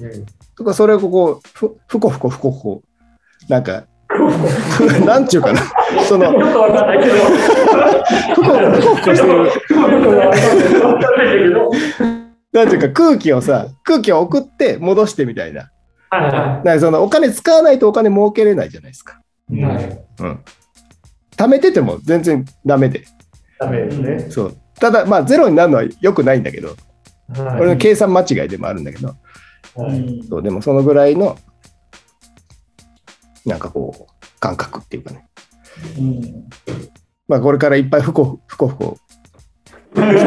[0.00, 2.82] うんとかそれをこうふふこふこふこふこ
[3.48, 3.84] なんか
[5.04, 5.60] なんちゅうかな
[6.06, 7.14] そのよくわかんないけど。
[8.34, 9.26] ふこふこして
[11.36, 12.23] る
[12.54, 15.70] なんていうか空気をさ空気を送って戻してみたいな。
[16.10, 19.60] はいはだからそのお金使わないとお金儲けれないじゃないですか、い。
[19.60, 20.06] はい。
[20.20, 20.44] うん、
[21.36, 23.04] 貯めてても全然ダメで。
[23.58, 24.30] ダメですね。
[24.30, 24.56] そう。
[24.76, 26.76] ただまあゼロになるのは良くないんだけど。
[27.34, 27.60] はい。
[27.60, 29.08] 俺の計算間違いでもあるんだけど。
[29.74, 30.22] はい。
[30.28, 31.36] そうでもそのぐらいの
[33.44, 35.26] なんかこう感覚っていうかね。
[37.26, 38.98] まあこれからいっぱいふこふこふこ
[39.94, 40.24] なんだ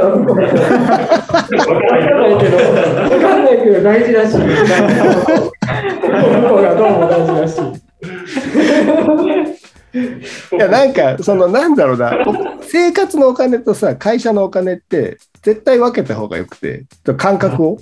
[0.00, 4.42] ろう、わかんないけど、わかんないけど大事だし、向
[6.48, 7.60] こうがどうも大事だし。
[9.92, 12.12] いやなんかそのなんだろうな
[12.62, 16.84] 生活のお金とさ会社のお金って絶対分けた方がよくて
[17.16, 17.78] 感覚を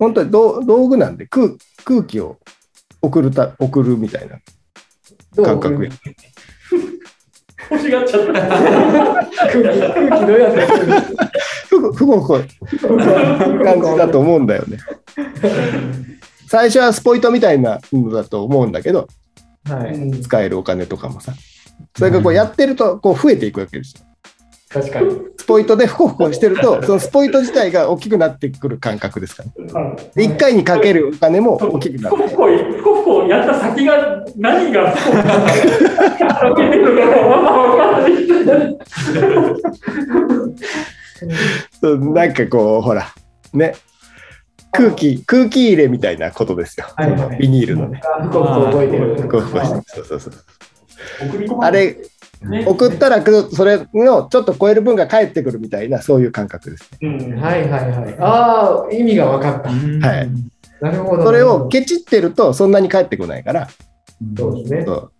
[0.00, 1.50] 本当に道道具なんで空
[1.84, 2.38] 空気を
[3.00, 4.40] 送るた送るみたいな
[5.44, 5.92] 感覚や。
[7.70, 8.32] 欲しがっちゃった。
[9.46, 10.66] 空気空気どうやって
[11.68, 12.40] ふごふごふこ
[13.64, 14.78] 感じだと思うんだよね。
[16.48, 19.06] 最初はスポイトみたいなのだと思うんだけど、
[19.64, 20.20] はい。
[20.20, 21.34] 使えるお金とかもさ。
[21.96, 24.07] それがこうやってるとこう増えていくわけですよ。
[24.68, 25.16] 確かに。
[25.38, 29.96] スポイトでふこふこしてると、そのスポイト自体が大きくなってくる感覚ですから。
[30.14, 32.18] で1回にかけるお金も大きくなって。
[32.18, 37.98] ふこふこ、ふこふこやった先が何がふこふこなのかてるのかまま分か
[42.04, 43.14] んなんかこう、ほら、
[43.52, 43.74] ね。
[44.70, 46.86] 空気、空気入れみたいなことですよ。
[46.94, 48.00] はいはいビニールのね。
[48.22, 49.16] ふこふこ動いてる。
[49.16, 49.82] ふこふこしてる。
[49.86, 50.34] そうそうそう。
[51.26, 51.96] 送り込まあれ、
[52.42, 56.90] ね送ったら、それのちょっと超える分が返ってくるみたいな、そういう感覚です。
[57.00, 58.16] うんはいはいはい。
[58.18, 59.70] ああ、意味が分かった。
[59.70, 60.30] はい
[60.80, 61.24] なるほど。
[61.24, 63.68] それをケチってると、そんなに返ってこないから、
[64.36, 64.84] そうですね。
[64.86, 65.12] そう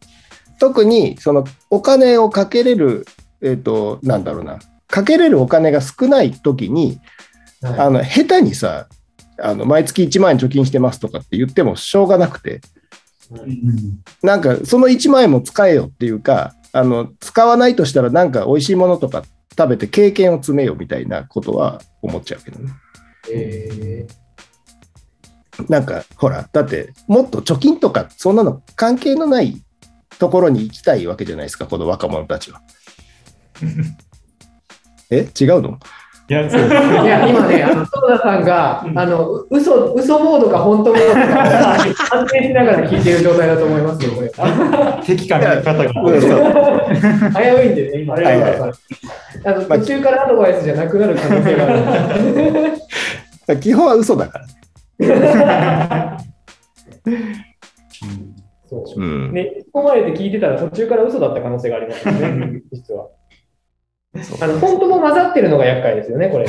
[0.60, 3.06] 特にそのお金をかけれる、
[3.42, 7.00] えっ、と、なんだろうな、かけれるお金が少ない時に、
[7.60, 8.86] はいあの下手にさ
[9.40, 12.60] あの、毎月1万円貯金してますとかって言ってもしょうがなくて、
[14.22, 19.24] なんかその1万円も使えよっていうか、あの使わないとしたら、なんか美味しいものとか
[19.56, 22.72] 食べて経験を詰めようみたいなことは思っちゃうけどね。
[23.32, 24.06] え
[25.68, 29.62] なんかほら、だってもっと貯金とかそんなの関係のない
[30.18, 32.62] ところに行きたいわけじゃないですか、この若者たちは。
[35.10, 35.78] え違うの？
[36.30, 36.44] いや、い
[37.06, 41.74] や、今ね、あの、 園田さんが、あの、嘘、嘘モードか本当モードか、
[42.18, 44.30] 安定しながら聞いている状態だと思いますよ、これ。
[45.06, 45.84] 敵か味方が。
[45.94, 48.12] 危ういんでね、今。
[48.14, 48.72] はいはい
[49.44, 51.68] あの途中からアドバイスじゃなくなる可能性があ
[53.54, 53.60] る。
[53.60, 54.40] 基本は嘘だか
[54.98, 56.18] ら。
[58.68, 63.06] そううんね、突っ込まれて聞いてたら途中から嘘だった可能性がありますよね、 実は。
[64.14, 66.46] あの本当も混ざってるのが厄介ですよね、これ。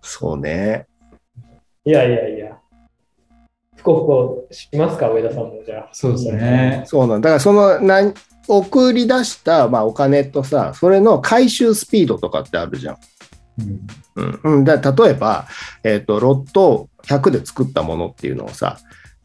[0.00, 0.86] そうね。
[1.84, 2.58] いやいやいや。
[3.76, 5.88] ふこふこしますか、上田さんも、じゃあ。
[5.92, 6.82] そうですね。
[6.86, 8.14] そうなんだからその何
[8.48, 12.96] 送り出した、まあ、お金とさそれの回収スピードとかってあるじゃん。
[14.16, 15.46] うんうん、だ例えば、
[15.82, 18.78] えー、とロット100で作ったものっていうのをさ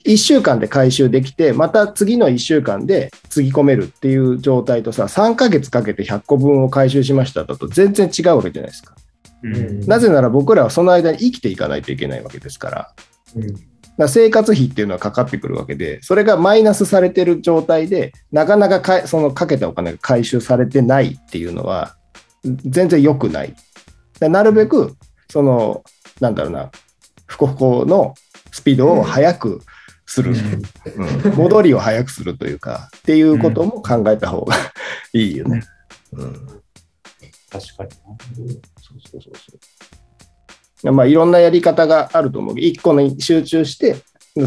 [0.06, 8.96] 1週間で回収できてまた次の1週間でつぎ込めるっていう状態とさ3ヶ月かけて100個分を回収しましただと全然違うわけじゃないですか。
[9.44, 12.94] うんなぜなら僕らはその間に生きていかないといけないわけですから。
[13.36, 13.74] うん
[14.08, 21.96] 生活費っていうのはかかってくるわけで、それがマイナスされてる状態で、なかなかかそのかけたお金が回収されてないっていうのは、
[22.44, 23.54] 全然良くない。
[24.20, 24.96] なるべく、
[25.30, 25.84] その、
[26.20, 26.72] なんだろうな、
[27.28, 28.16] ふこふこの
[28.52, 29.62] スピードを速く
[30.14, 34.56] する、うん戻りを速くするというか、っていうことも考えた方が
[35.14, 35.64] いいよね。
[36.14, 36.64] うん
[37.50, 37.92] 確かに。
[37.92, 39.34] そうそうそう
[40.82, 40.92] そう。
[40.92, 42.60] まあ、いろんなやり方があると思う。
[42.60, 43.96] 一個に集中して、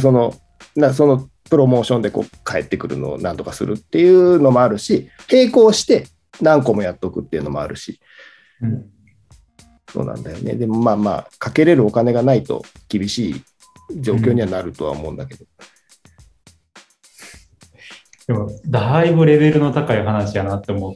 [0.00, 0.34] その、
[0.74, 6.08] なそのプロモーションでこう帰ってくるのを何とかするっていうのもあるし、並行して
[6.40, 8.00] 何個もやっとくっていうのもあるし、
[8.60, 8.90] うん
[9.88, 10.54] そうなんだよね。
[10.54, 13.42] でもまあまあ、かけれるお金がないと厳しい
[13.94, 15.44] 状況にはなるとは思うんだけど。
[18.26, 20.94] でも、だいぶレベルの高い話やなって思っ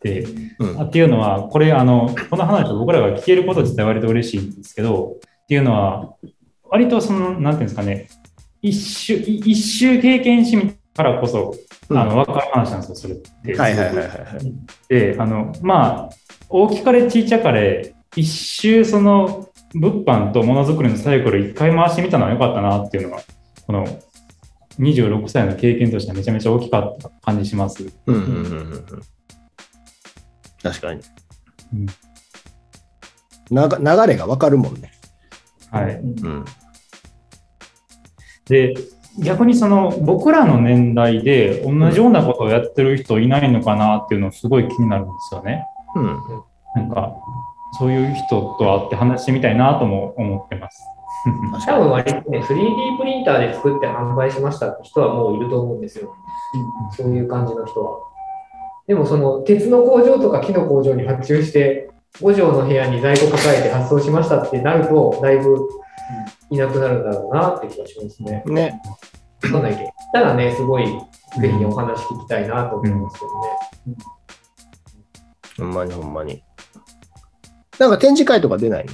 [0.00, 0.24] て、
[0.58, 6.14] うんあっていうのは、これ、あの、この話を僕らが聞けること自体割と嬉しいんですけど、っていうのは、
[6.64, 8.08] 割とその、なんていうんですかね、
[8.62, 11.54] 一周、い一周経験しみたからこそ、
[11.88, 13.56] うんあの、分かる話なんですよ、それって。
[13.56, 14.54] はいはいはいはいはい。
[14.88, 16.10] で、あの、まあ、
[16.48, 23.22] 大きかれ小さかれ、一周その物販とものづくりのサイクル一回回してみたのは良かったなっていうのが、
[23.66, 23.86] この
[24.78, 27.84] 26歳の経験としてはめちゃめちゃ大きかった感じします。
[28.06, 28.84] うんうんうんうんうん
[30.62, 31.00] 確かに。
[31.74, 31.86] うん
[33.50, 34.92] なが流れがわかるもんね。
[35.70, 35.96] はい。
[35.96, 36.44] うん。
[38.46, 38.74] で、
[39.18, 45.66] 逆にその僕らの年代で同じようなことをやってる人いないのかなっていうのすごい気になるんですよね。
[45.96, 46.18] うん。
[46.76, 47.16] なんか、
[47.78, 50.82] そういう人と会って話してみたいなとも思ってます。
[51.66, 56.14] 多分割とね、3D プリンターで作って販売しましたって人はもういると思うんですよ。
[56.92, 57.98] そういう感じの人は。
[58.86, 65.68] でもその鉄の工場とか木の工場に発注して、5畳の部屋に在庫抱えて発送しましたってなると、だいぶ
[66.50, 68.42] いなくなるんだろうなって気がしますね。
[68.46, 68.82] ね。
[69.42, 69.88] そんな意見。
[70.12, 73.96] ただね、すごい、ぜひお話聞きたいなと思いますけどね。
[75.58, 76.42] ほんまにほんまに。
[77.80, 78.86] なんか展示会とか出ない？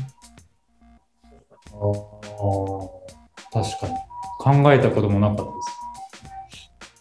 [1.72, 3.02] の
[3.52, 3.94] 確かに。
[4.38, 5.52] 考えたこともなかったです。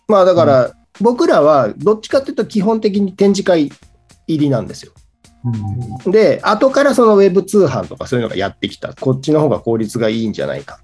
[0.07, 3.71] まあだから、僕らはどっちかっていうと基本的に展示会
[4.27, 4.93] 入りなんですよ。
[6.07, 8.95] で、後からそのウェブ通販とかそういうのがやってきた。
[8.95, 10.79] こっちの方が効率がいいんじゃないか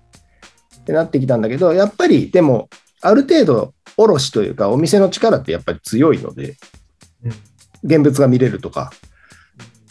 [0.81, 2.69] ってなってきたんだけど、やっぱりでも、
[3.01, 6.57] ある程度、卸というか、お店の力ってやっぱり強いので、
[7.83, 8.91] 現物が見れるとか、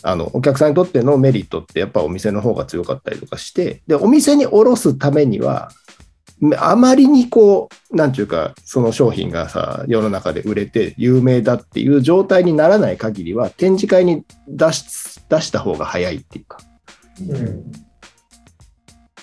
[0.02, 5.70] あのお客さんにとってのメリットってやっぱお店の方が強かったりとかして、で、お店に卸すためには、
[6.58, 16.58] あまりにこう、なんていうか、その商品がさ、世の中で売れて有名だっていう状態にならない限りは、展示会に出し出した方が早いっていうか。
[17.28, 17.72] うん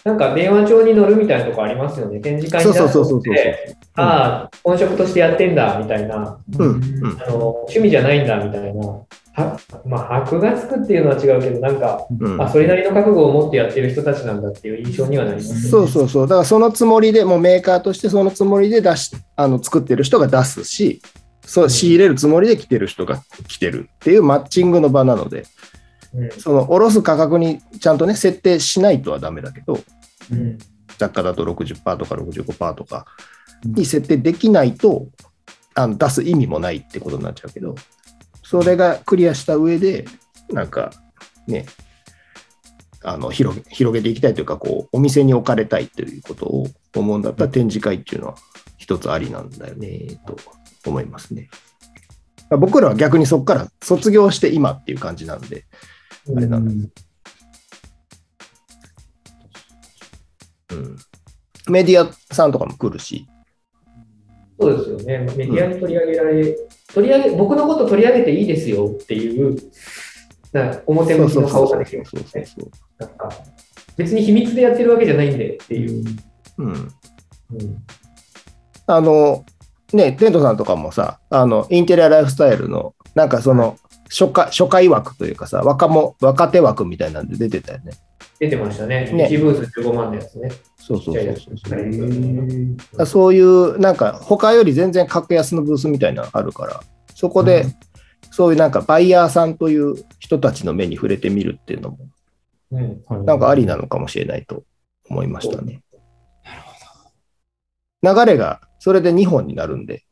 [0.08, 2.22] なんか電話帳に乗るみたいなとこありますよね。
[2.22, 6.40] 展示会に出そうそうそうそうそうしてああ、本職としてやってんだ、みたいな。
[6.58, 9.02] うん、うん、あの趣味じゃないんだ、みたいな。
[9.38, 12.42] はまあ、箔がつくっていうのは違うけど、なんか、うん。
[12.42, 15.50] あ、それなりの覚悟を持ってやってる人たちなんだっていう印象にはなります。
[15.50, 15.70] よね。
[15.70, 16.28] そうそうそう。
[16.28, 21.04] だからそのつもりで、もうメーカーとしてそのつもりで出し、あの作ってる人が出すし、
[21.46, 25.46] そう仕入れるつもりで来てる人が来てるっていうマッチングの場なので、
[26.16, 26.32] うん。
[26.32, 29.80] その卸す価格にちゃんとね、設定しないとはダメだけど、
[30.32, 30.58] うん。
[30.98, 33.06] 雑貨だと60%とか65%とか
[33.64, 35.06] に設定できないと、
[35.76, 37.76] あの出す意味もないってことになっちゃうけど、
[38.50, 40.06] それがクリアした上で、
[40.54, 40.92] なんか
[41.48, 41.66] ね、
[43.04, 48.36] あの広げ広げていきたいというかこう、お店に置かれたいということを思うんだったら、展示会っていうのは
[48.78, 50.38] 一つありなんだよねと
[50.90, 51.50] 思いますね。
[52.52, 55.66] 僕らは逆にそこから卒業して今っていう感じなんで、
[56.34, 56.90] あれなんだ
[60.72, 60.98] うん、
[61.68, 63.28] メディアさんとかも来るし、
[64.58, 65.20] そうですよね。
[65.36, 66.56] メディアに取り上げられ、
[66.94, 69.56] 取り上げ、僕のこと取り上げていいですよっていう、
[70.54, 72.46] な表向きの顔ができますよね。
[72.98, 73.30] なんか、
[73.98, 76.04] 別に秘密でやってるわけじゃないんでっていう。
[76.58, 76.92] うん、うん
[78.90, 79.46] あの、
[79.94, 83.78] ね、テントさんとかもさ、あの、インテリアライフスタイルの、なんかその、
[84.10, 87.94] 初回、初回枠というかさ、若も、若手枠みたいなんで出てたよね。
[88.40, 89.12] 出てましたね。
[89.12, 90.52] ね1ブース15万のやつね。
[90.78, 91.36] そうそうそう
[92.96, 93.06] そう。
[93.06, 96.82] そういう、なんか、他より全然格安のブースみたいなのあるから、
[97.16, 97.66] そこで、
[98.32, 101.98] そういうなんか、バイヤーさんという人たちの目に触れてみるっていうのも、
[102.72, 103.26] うん。
[103.26, 104.64] なんかありなのかもしれないと
[105.10, 105.82] 思いましたね。
[108.04, 110.04] 流れが、それで2本になるんで、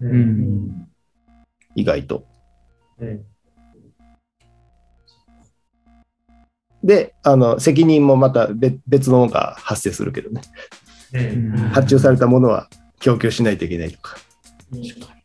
[0.00, 0.08] う。
[0.08, 0.16] うん
[0.68, 0.88] ん。
[1.74, 2.26] 意外と。
[3.00, 3.24] うん。
[6.82, 10.42] で、あの、責任もまた別別のものが発生するけどね。
[11.14, 11.50] うん。
[11.72, 12.68] 発注されたものは
[13.00, 14.16] 供給しないといけないとか。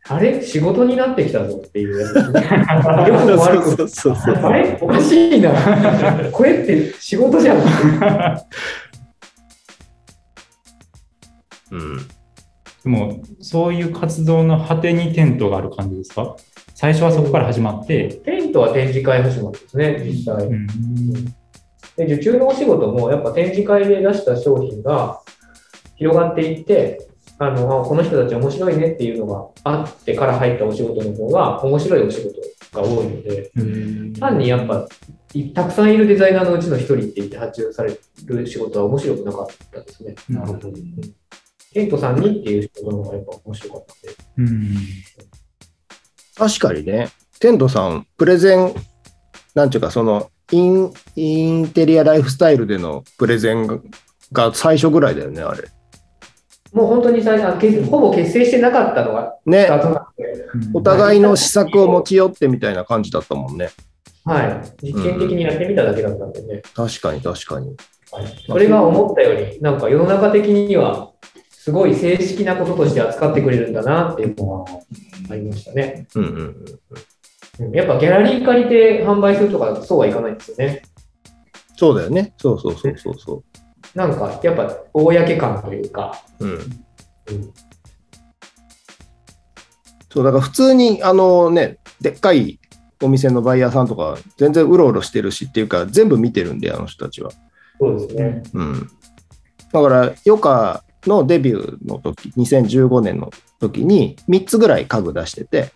[0.08, 0.42] あれ？
[0.42, 2.00] 仕事になってきたぞっていう。
[2.00, 4.78] よくも悪くもそうそうそうあれ？
[4.82, 5.52] おかしいな。
[6.32, 7.58] これって仕事じゃん。
[11.72, 11.98] うん。
[12.84, 16.38] でも、そういう活動の果てにテントがある感じですか？
[16.80, 20.46] 最初はそこから始まって、テントは展示会始まりですね、実際。
[20.46, 20.66] うん
[21.98, 25.20] で受注のお仕事もやっぱ展示会で出した商品が
[25.98, 27.06] 広がっていって、
[27.38, 32.40] あのあこの人たち面白いねっていうのがあってから入ったお仕事の方が面白いお仕事
[32.72, 34.88] が多いので、うん単にやっぱ
[35.34, 37.94] いたくさんいるデザイナーのうちの一人って言って発注され
[38.26, 40.16] る仕事は面白くなかったですね。
[40.30, 40.72] なるほど。
[41.74, 44.54] テントさんにっていう仕事の方がやっぱ面白かったんで。
[44.54, 44.78] うん
[46.40, 48.74] 確かにね、テントさん、プレゼン、
[49.54, 53.80] なんていうか、そのイン、インテリアライフスタイルでのプレゼンが
[54.32, 55.64] が最初ぐらいだよね、あれ。
[56.72, 59.68] もう本当に最初、けほぼ結成してなかったのがね
[60.74, 63.70] お互いの試作を持ち寄ってみたいな感じだったもんね。
[64.24, 66.62] はい、実験的にやってみただけだったんでね。
[66.76, 67.76] 確かに確かに。
[68.48, 71.09] それが思ったより、なんか世の中的には、
[71.60, 74.66] すごい正式なこととして扱ってくれるんだなっていうのは
[75.30, 76.08] ありましたね。
[76.16, 76.46] うんうんうん。
[77.60, 80.84] うんやっぱギャラリー借りて販売するとか、そうはいかないんですよね。
[81.76, 82.34] そうだよね。
[82.38, 83.44] そうそうそうそうそ
[83.94, 86.46] なんか、やっぱ、公感というか、う。
[86.46, 86.52] うん。
[86.54, 86.62] うん
[90.10, 92.62] そう、だから普通に、あのね、でっかい
[93.04, 97.32] お店のバイヤーさんとか、全然うろうろしてるしっていうか、全部見てるんで、あの人たちは。
[97.82, 98.44] そうですね。
[98.54, 98.90] うん。
[99.74, 105.72] だから、ヨカのデビューの時、2015年の時に、3つぐらい家具出してて、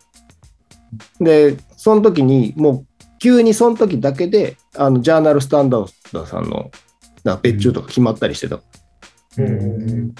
[1.19, 6.71] で、その時に、もう、急にその時だけで、あの、ジャーナルスタンダードさんの、
[7.23, 8.59] な別注とか決まったりしてた。
[9.37, 10.13] うん。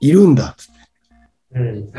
[0.00, 1.92] いるんだっつってうん。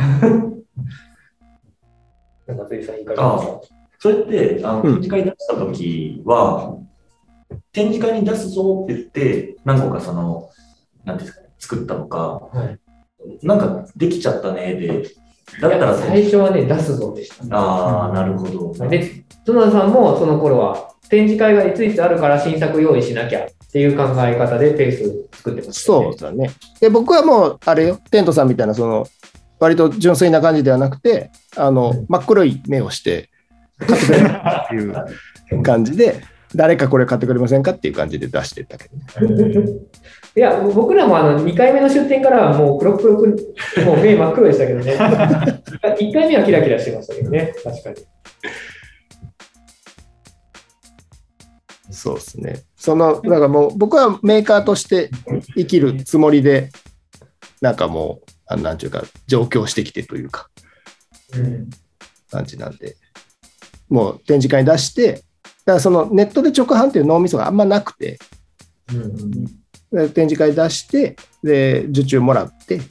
[2.47, 3.61] なんか、辻さん、いかがですか
[3.99, 6.77] それって、あのうん展示会出した時は、
[7.71, 10.49] 展示会に出すぞって言って、何個かその、
[11.05, 12.79] なんていうんですかね、作ったのか、はい
[13.41, 15.03] なんかできちゃったねで、
[15.61, 17.57] だったら最初はね、出すぞでした。
[17.57, 18.89] ああ、なるほど。
[18.89, 26.17] で、角田さんもその頃は、展示会がいついつあるから新作用意しなきゃっていう考え方でペース作ってましたよね。
[26.17, 26.49] そうだね。
[26.79, 29.05] で、僕はもう、あれよ、テントさんみたいな、その、
[29.59, 33.29] 割と純粋な感じではなくて、あの、真っ黒い目をして、
[33.77, 36.21] 買ってくれるっていう感じで、
[36.55, 38.89] 誰かこれ買ってくれませんかっていう感じで出してったけ
[39.19, 39.63] どね。
[40.35, 43.27] いや、僕らもあの2回目の出店からはもう黒黒く、
[43.85, 44.93] もう目真っ黒でしたけどね。
[44.97, 47.95] 1回目はキラキラしてましたけどね、確かに。
[51.91, 52.63] そうですね。
[52.75, 55.11] その、だからもう、僕はメーカーとして
[55.55, 56.69] 生きるつもりで、
[57.61, 60.49] なんかもう、あなんていうか、上京してきてというか、
[61.35, 61.69] うん
[62.31, 62.97] 感じなんで、
[63.89, 65.19] もう展示会に出して、だ
[65.65, 68.19] からそのネットで直販っていう脳みそがあんまなくて、
[69.91, 72.81] で展示会出して、で、受注もらって、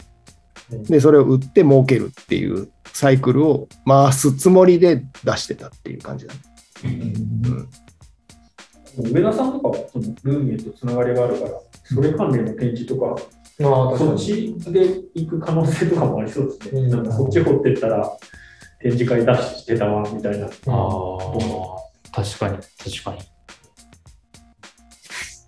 [0.89, 6.41] で、それを売って儲けるっていうサイクルを回すつもりで出してたっていう感じだね。
[6.85, 7.69] うん
[8.99, 11.51] 上田さんとかはそのルーミエとつながりがあるから、
[11.85, 13.17] それ関連の展示とか、
[13.59, 16.83] まあ、そっちで行く可能性とかもありそうですね。
[16.83, 16.91] うん。
[16.91, 18.19] なんかそっち掘ってったら
[18.81, 20.47] 展示会出してたわみたいな。
[20.47, 21.72] ああ、
[22.13, 23.21] 確かに、確かに。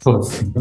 [0.01, 0.53] そうですね。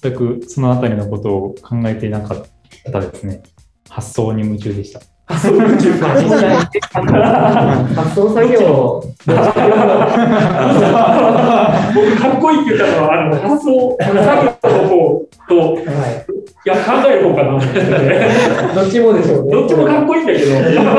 [0.00, 2.46] 全くそのあたりのことを考えていなかっ
[2.92, 3.42] たですね。
[3.88, 5.00] 発想に夢中でした。
[5.28, 6.08] そういう中間
[7.94, 9.36] 発送作業、僕
[12.20, 14.30] かっこいいって言ったのは、あの発想、作業の
[14.88, 15.86] 方と、はい
[16.68, 17.52] や、考える方かな
[18.74, 19.52] どっちもでしょうね。
[19.52, 20.46] どっちもかっこいいんだけど、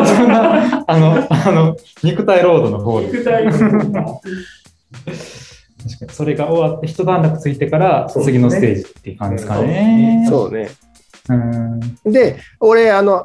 [0.06, 3.08] そんな、あの、あの、肉体労働の方で。
[3.08, 3.84] 肉体の方が確
[6.00, 6.10] かに。
[6.10, 10.26] それが終わって、一段落ついてから、次のステージっていう感じですかね。
[10.30, 10.70] そうね。
[11.30, 11.80] うん。
[12.06, 13.24] で、俺、あの、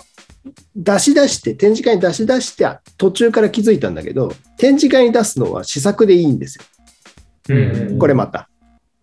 [0.75, 2.69] 出し出して、展示会に出し出して、
[2.99, 6.65] 途中から気づいたんだけど、展示会に出すのは試作でいいんですよ。
[7.51, 7.55] う
[7.95, 8.49] んこれまた。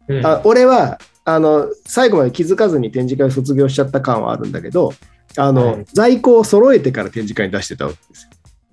[0.07, 4.93] うんあ俺は、あの、最後まで気づかずに展示会を卒業しちゃった感はあるんだけど、
[5.37, 8.27] あの、はい在庫を揃えてから展示会に出してたわけです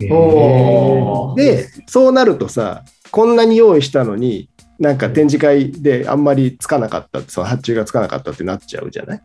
[0.08, 1.34] よ。
[1.36, 4.48] で、そうなるとさ、こんなに用意したのに、
[4.78, 9.22] なんか展示会であんまりつかなかったって、その発注がつかなかったってなっちゃうじゃない？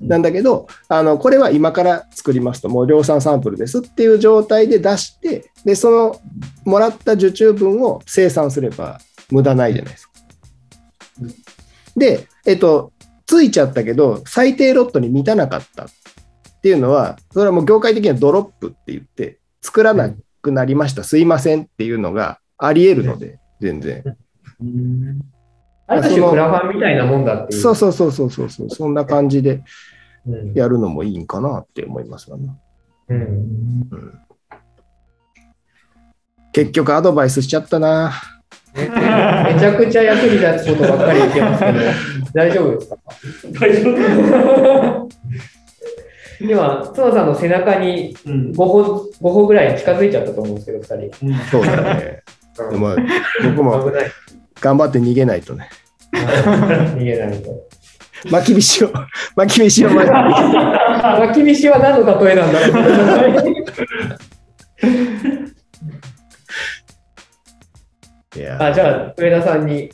[0.00, 6.20] なんだけど、あの、これは今から作りますと、もう量産サンプルですっていう状態で出して、で、その
[6.64, 8.98] もらった受注分を生産すれば
[9.30, 10.12] 無駄ないじゃないですか。
[11.96, 12.92] で、えっと、
[13.26, 15.88] ついちゃったけど、最低ロットに満たなかったっ
[16.62, 20.10] ていうのは、それはもう業界的にはドロップって言って、作らな
[20.42, 24.02] くなりました、すいませんっていうのがあり得るので、全然。
[25.86, 27.60] ある種クラファンみたいなもんだっていう。
[27.60, 29.62] そうそうそうそうそうそう、そんな感じで
[30.26, 32.48] うんやるのもいいんかなって思いますわね。
[33.08, 33.22] うんう
[33.96, 34.20] ん
[36.52, 38.12] 結局アドバイスしちゃったな。
[38.76, 41.78] めちゃくちゃ役に立つことばっかり言ってますけど、
[42.32, 42.96] 大丈夫ですか？
[43.60, 45.08] 大丈夫
[46.40, 48.82] 今、角さんの背中にうん5歩
[49.20, 51.34] ,5 歩ぐらい近づいちゃったと思うんですけど、2人。
[51.50, 52.22] そうだね。
[52.70, 52.94] でも
[53.56, 54.06] 僕も危ない。
[54.64, 55.68] 頑張って逃げないとね。
[56.14, 57.50] 逃げないと。
[58.30, 58.90] 巻き菱を、
[59.36, 59.94] 巻き菱を き
[61.44, 62.72] 菱は何の例えなんだろ
[63.42, 63.54] う
[68.38, 69.90] いやあじゃあ、上田さんに、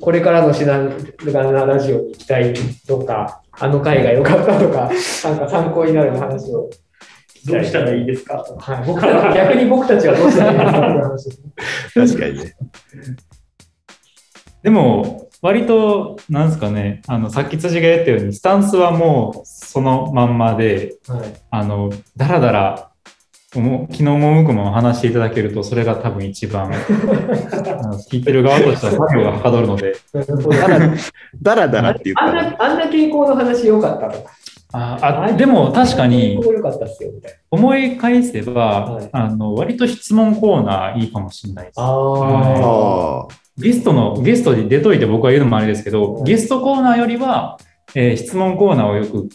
[0.00, 0.78] これからのシナ
[1.26, 2.54] ガラジオに行きたい
[2.88, 4.90] とか、あの回が良かったとか、
[5.24, 6.70] なんか参考になる話を。
[7.46, 8.44] どうしたらいいですか？
[8.58, 11.36] はい、僕逆に僕たちはどうしたらいいですか。
[11.94, 12.56] 確かにね。
[14.66, 21.34] でも、割と、なんですかね、あの、さっき辻が言ったように、スタンスはもうそのまんまで、はい。
[21.52, 22.90] あの、だらだら、
[23.52, 26.72] 昨日も向くも話していただけると、それが多分一番、
[28.10, 30.78] 聞いてる側としては作業がはかどるので、だら
[31.40, 34.30] だらだらっていうか、あんな、あんな傾向の話良かったとか。
[34.76, 36.38] ああでも確かに
[37.50, 41.80] 思い返せば、はいあの割と質問コーナーいいかもしれないです
[43.58, 47.58] ゲストの、ゲストで出といて僕は言うのもあれですけど、ゲストコーナーよりは、
[47.94, 49.28] えー質問コーナーをよく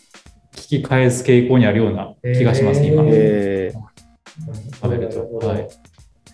[0.53, 3.03] 聞き返す傾向にあるような気がします、今。
[3.07, 3.91] えー
[4.81, 5.47] 食べると。
[5.47, 5.67] はい。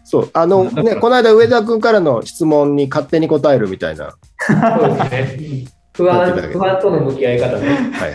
[0.03, 4.16] そう、あのね、この間上田君からの質問に勝手に答えるみたいな。
[4.39, 5.76] そうですね。
[5.98, 8.10] 不安、不安との向き合い方ではいはいは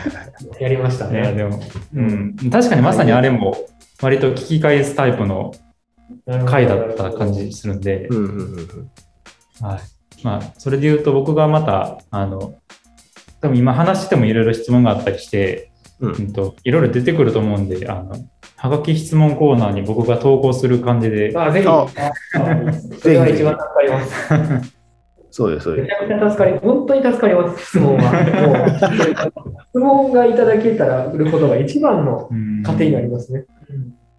[0.61, 0.63] い。
[0.63, 1.35] やりましたいや、ね。
[1.35, 1.61] でも、
[1.95, 3.57] うん、確かにまさにあれも、
[4.01, 5.53] 割と聞き返すタイプの
[6.47, 8.91] 回だった感じするんで、うんうんうんうん
[9.61, 9.81] はい。
[10.23, 12.55] まあ、それで言うと僕がまた、あの、
[13.41, 15.71] 多分今話してもいろいろ質問があったりして、
[16.01, 18.17] うんうんといろいろ出てくると思うんで、あの、
[18.57, 21.69] はがき質問コーナーに僕が投稿する感じで、あ、ぜひ。
[21.69, 21.89] ああ
[23.01, 24.77] それが一番助かります。
[25.33, 25.85] そうです、そうです。
[25.85, 28.03] めちゃくちゃ助かり、本当に助かります、質問は。
[28.47, 33.47] もう、質問がいただけたら、売ることが一番のうん糧になりますね。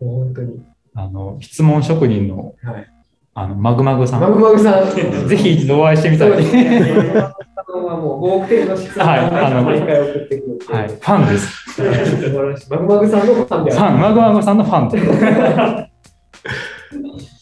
[0.01, 0.59] もう本当に。
[0.95, 2.87] あの、質問職人の、はい。
[3.35, 6.31] あの、マグマグさマグん、マグさん、ぜひ一度お会いしてみたい。
[6.31, 12.69] はもう5億点の質問をはいあの毎回送ってくるってはい、ファンです。
[12.69, 13.79] マグマグさんのファンである。
[13.79, 15.89] ファン、マグマグさんのファンで。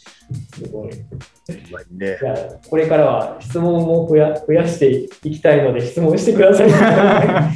[0.66, 0.90] すごい。
[0.90, 2.36] ねじゃあ、
[2.70, 6.70] これからは質問も増や増やしていきたいので、質問してください。
[6.70, 7.52] は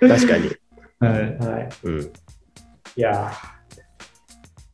[0.00, 0.50] 確かに。
[1.00, 1.88] はいい。
[1.88, 2.00] うん。
[2.96, 3.54] いやー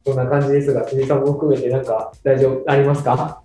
[0.05, 3.40] そんな感じですが、辻さんも含めて、なんか大丈夫ありますか？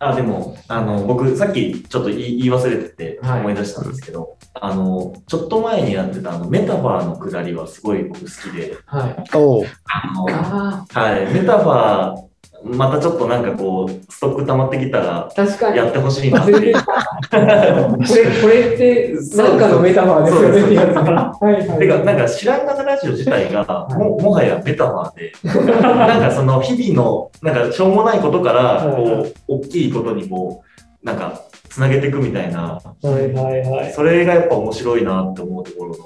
[0.00, 3.40] あ、でも、あの、僕、さっきちょっと言い言い忘れててはい。
[3.40, 9.24] 思い出したんですけど、あの、ちょっと前にやってたあのメタファーのくだりはすごい僕好きで、はい。
[9.90, 12.27] あのあはい、メタファー、
[12.64, 15.76] またちょっとなんかこう、ストック溜まってきたらあ、、確かに。
[15.76, 16.52] やってほしいなって。
[16.52, 21.78] これ、これって、なんかのメタファーですよねはいはい。
[21.78, 33.92] てか、なんか知らんがなラジオ自体が、ももはやメタファーで、なんかその日々の、なんかしょうもないことから、はいこう、大きいことにこう、なんか、つなげていくみたいな、はいはいはい。
[33.92, 35.96] それがやっぱ面白いなって思うところの、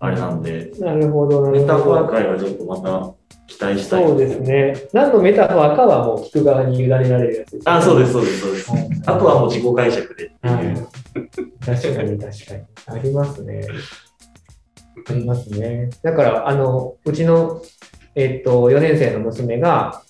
[0.00, 2.00] あれなんで、なるほど、なるメタフほど。
[2.00, 3.12] ァー界はちょっとまた
[3.46, 4.04] 期待したい。
[4.04, 4.40] そうです。
[4.40, 4.74] ね。
[4.92, 8.70] 何のメタファーかはもう聞く側に委ねられるやつです、あ、そうです、そうです、そうです。
[8.70, 10.88] はいあとはもう自己解釈でってはいいう。
[11.64, 12.62] 確かに確かに。
[12.86, 13.66] ありますね。
[15.06, 15.90] ありますね。
[16.02, 17.60] だから、あの、うちの、
[18.14, 20.02] えっと、4年生の娘が、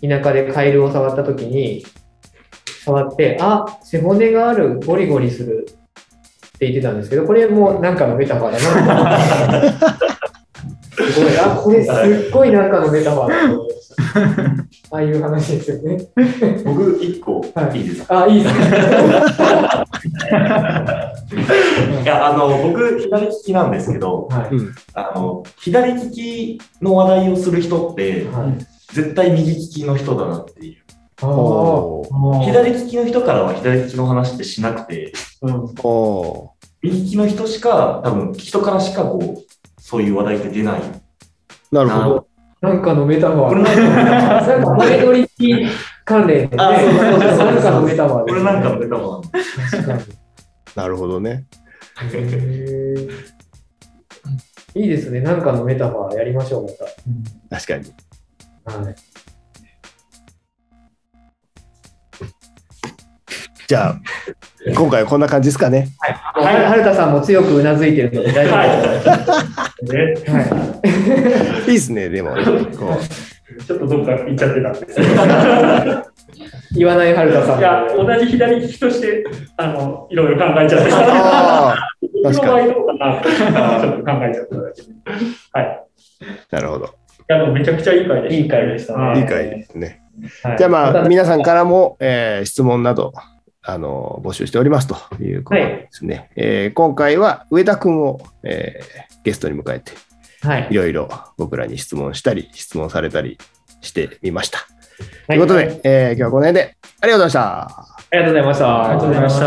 [0.00, 1.84] 田舎でカエルを触ったときに、
[2.84, 10.08] 触って、あ、背骨がある、ゴリゴリするって言ってたんですけど、これもなんかのメタファーだな。
[11.12, 11.90] すごい、あ、これす
[12.28, 13.94] っごいなんかのメタファーだと思いました。
[14.96, 15.98] ああいう話ですよね。
[16.64, 18.66] 僕、一個はいいいですか、あ、いいですね。
[22.02, 24.54] いや、あの、僕、左利きなんですけど、はい。
[24.54, 24.74] うん。
[24.94, 30.82] あの、左利きの話題をする人って、はい絶対右利きの人だなっていう。
[31.20, 35.12] 左利きの人からは左利きの話ってしなくて、
[35.82, 36.50] おう
[36.80, 39.47] 右利きの人しか、多分、人からしかこう、
[39.88, 40.82] そういう話題って出ない。
[41.72, 42.28] なるほど。
[42.60, 43.48] なんかのメタファー。
[43.48, 45.26] これなんかなんか前乗り
[46.04, 46.60] 関連でね。
[46.62, 50.02] あそうそうそうそうなんかのメタファーこれなんかのメタファー確かに。
[50.74, 51.46] なるほどね。
[54.74, 55.20] いいですね。
[55.22, 57.86] なんかのメタファーやりましょう、ま確かに。
[58.66, 58.78] た。
[58.78, 58.94] はい。
[63.68, 64.00] じゃあ、
[64.74, 65.88] 今回はこんな感じですかね。
[65.98, 68.78] は春田さんも強くうなずいてるので大丈
[69.84, 70.24] 夫です。
[70.24, 72.30] ね、はいいですね、でも。
[72.30, 72.38] こ
[73.66, 74.98] ちょっとどっか行っちゃってたんです。
[76.72, 77.58] 言わない春田さん。
[77.58, 79.22] いや、同じ左利きとして、
[79.58, 80.98] あの、いろいろ考えちゃってうた。
[81.00, 81.90] ああ、
[82.24, 82.68] 僕確かに。
[82.68, 84.88] の場合どうかなちょっと考えちゃっただけで。
[85.52, 85.86] はい。
[86.52, 86.86] なるほど。
[86.86, 86.88] い
[87.28, 88.40] や、でもめちゃくちゃいい回でした。
[88.40, 90.00] いい回でしたねいい回ですね。
[90.42, 93.12] はいじゃあまあ、皆さんからも、えー質問など、
[93.70, 96.30] あの、募集しておりますということですね。
[96.36, 99.92] えー今回は上田くんを、えーゲストに迎えて、
[100.40, 100.74] はいい。
[100.74, 103.36] ろいろ僕らに質問したり、質問されたり
[103.82, 104.58] してみました。
[104.58, 104.64] と
[105.28, 107.68] はいいうことで、えー今日はこの辺でありがとうございました。
[107.70, 108.84] ありがとうございました。
[108.84, 109.40] ありがとうございまし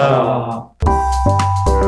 [1.75, 1.80] た。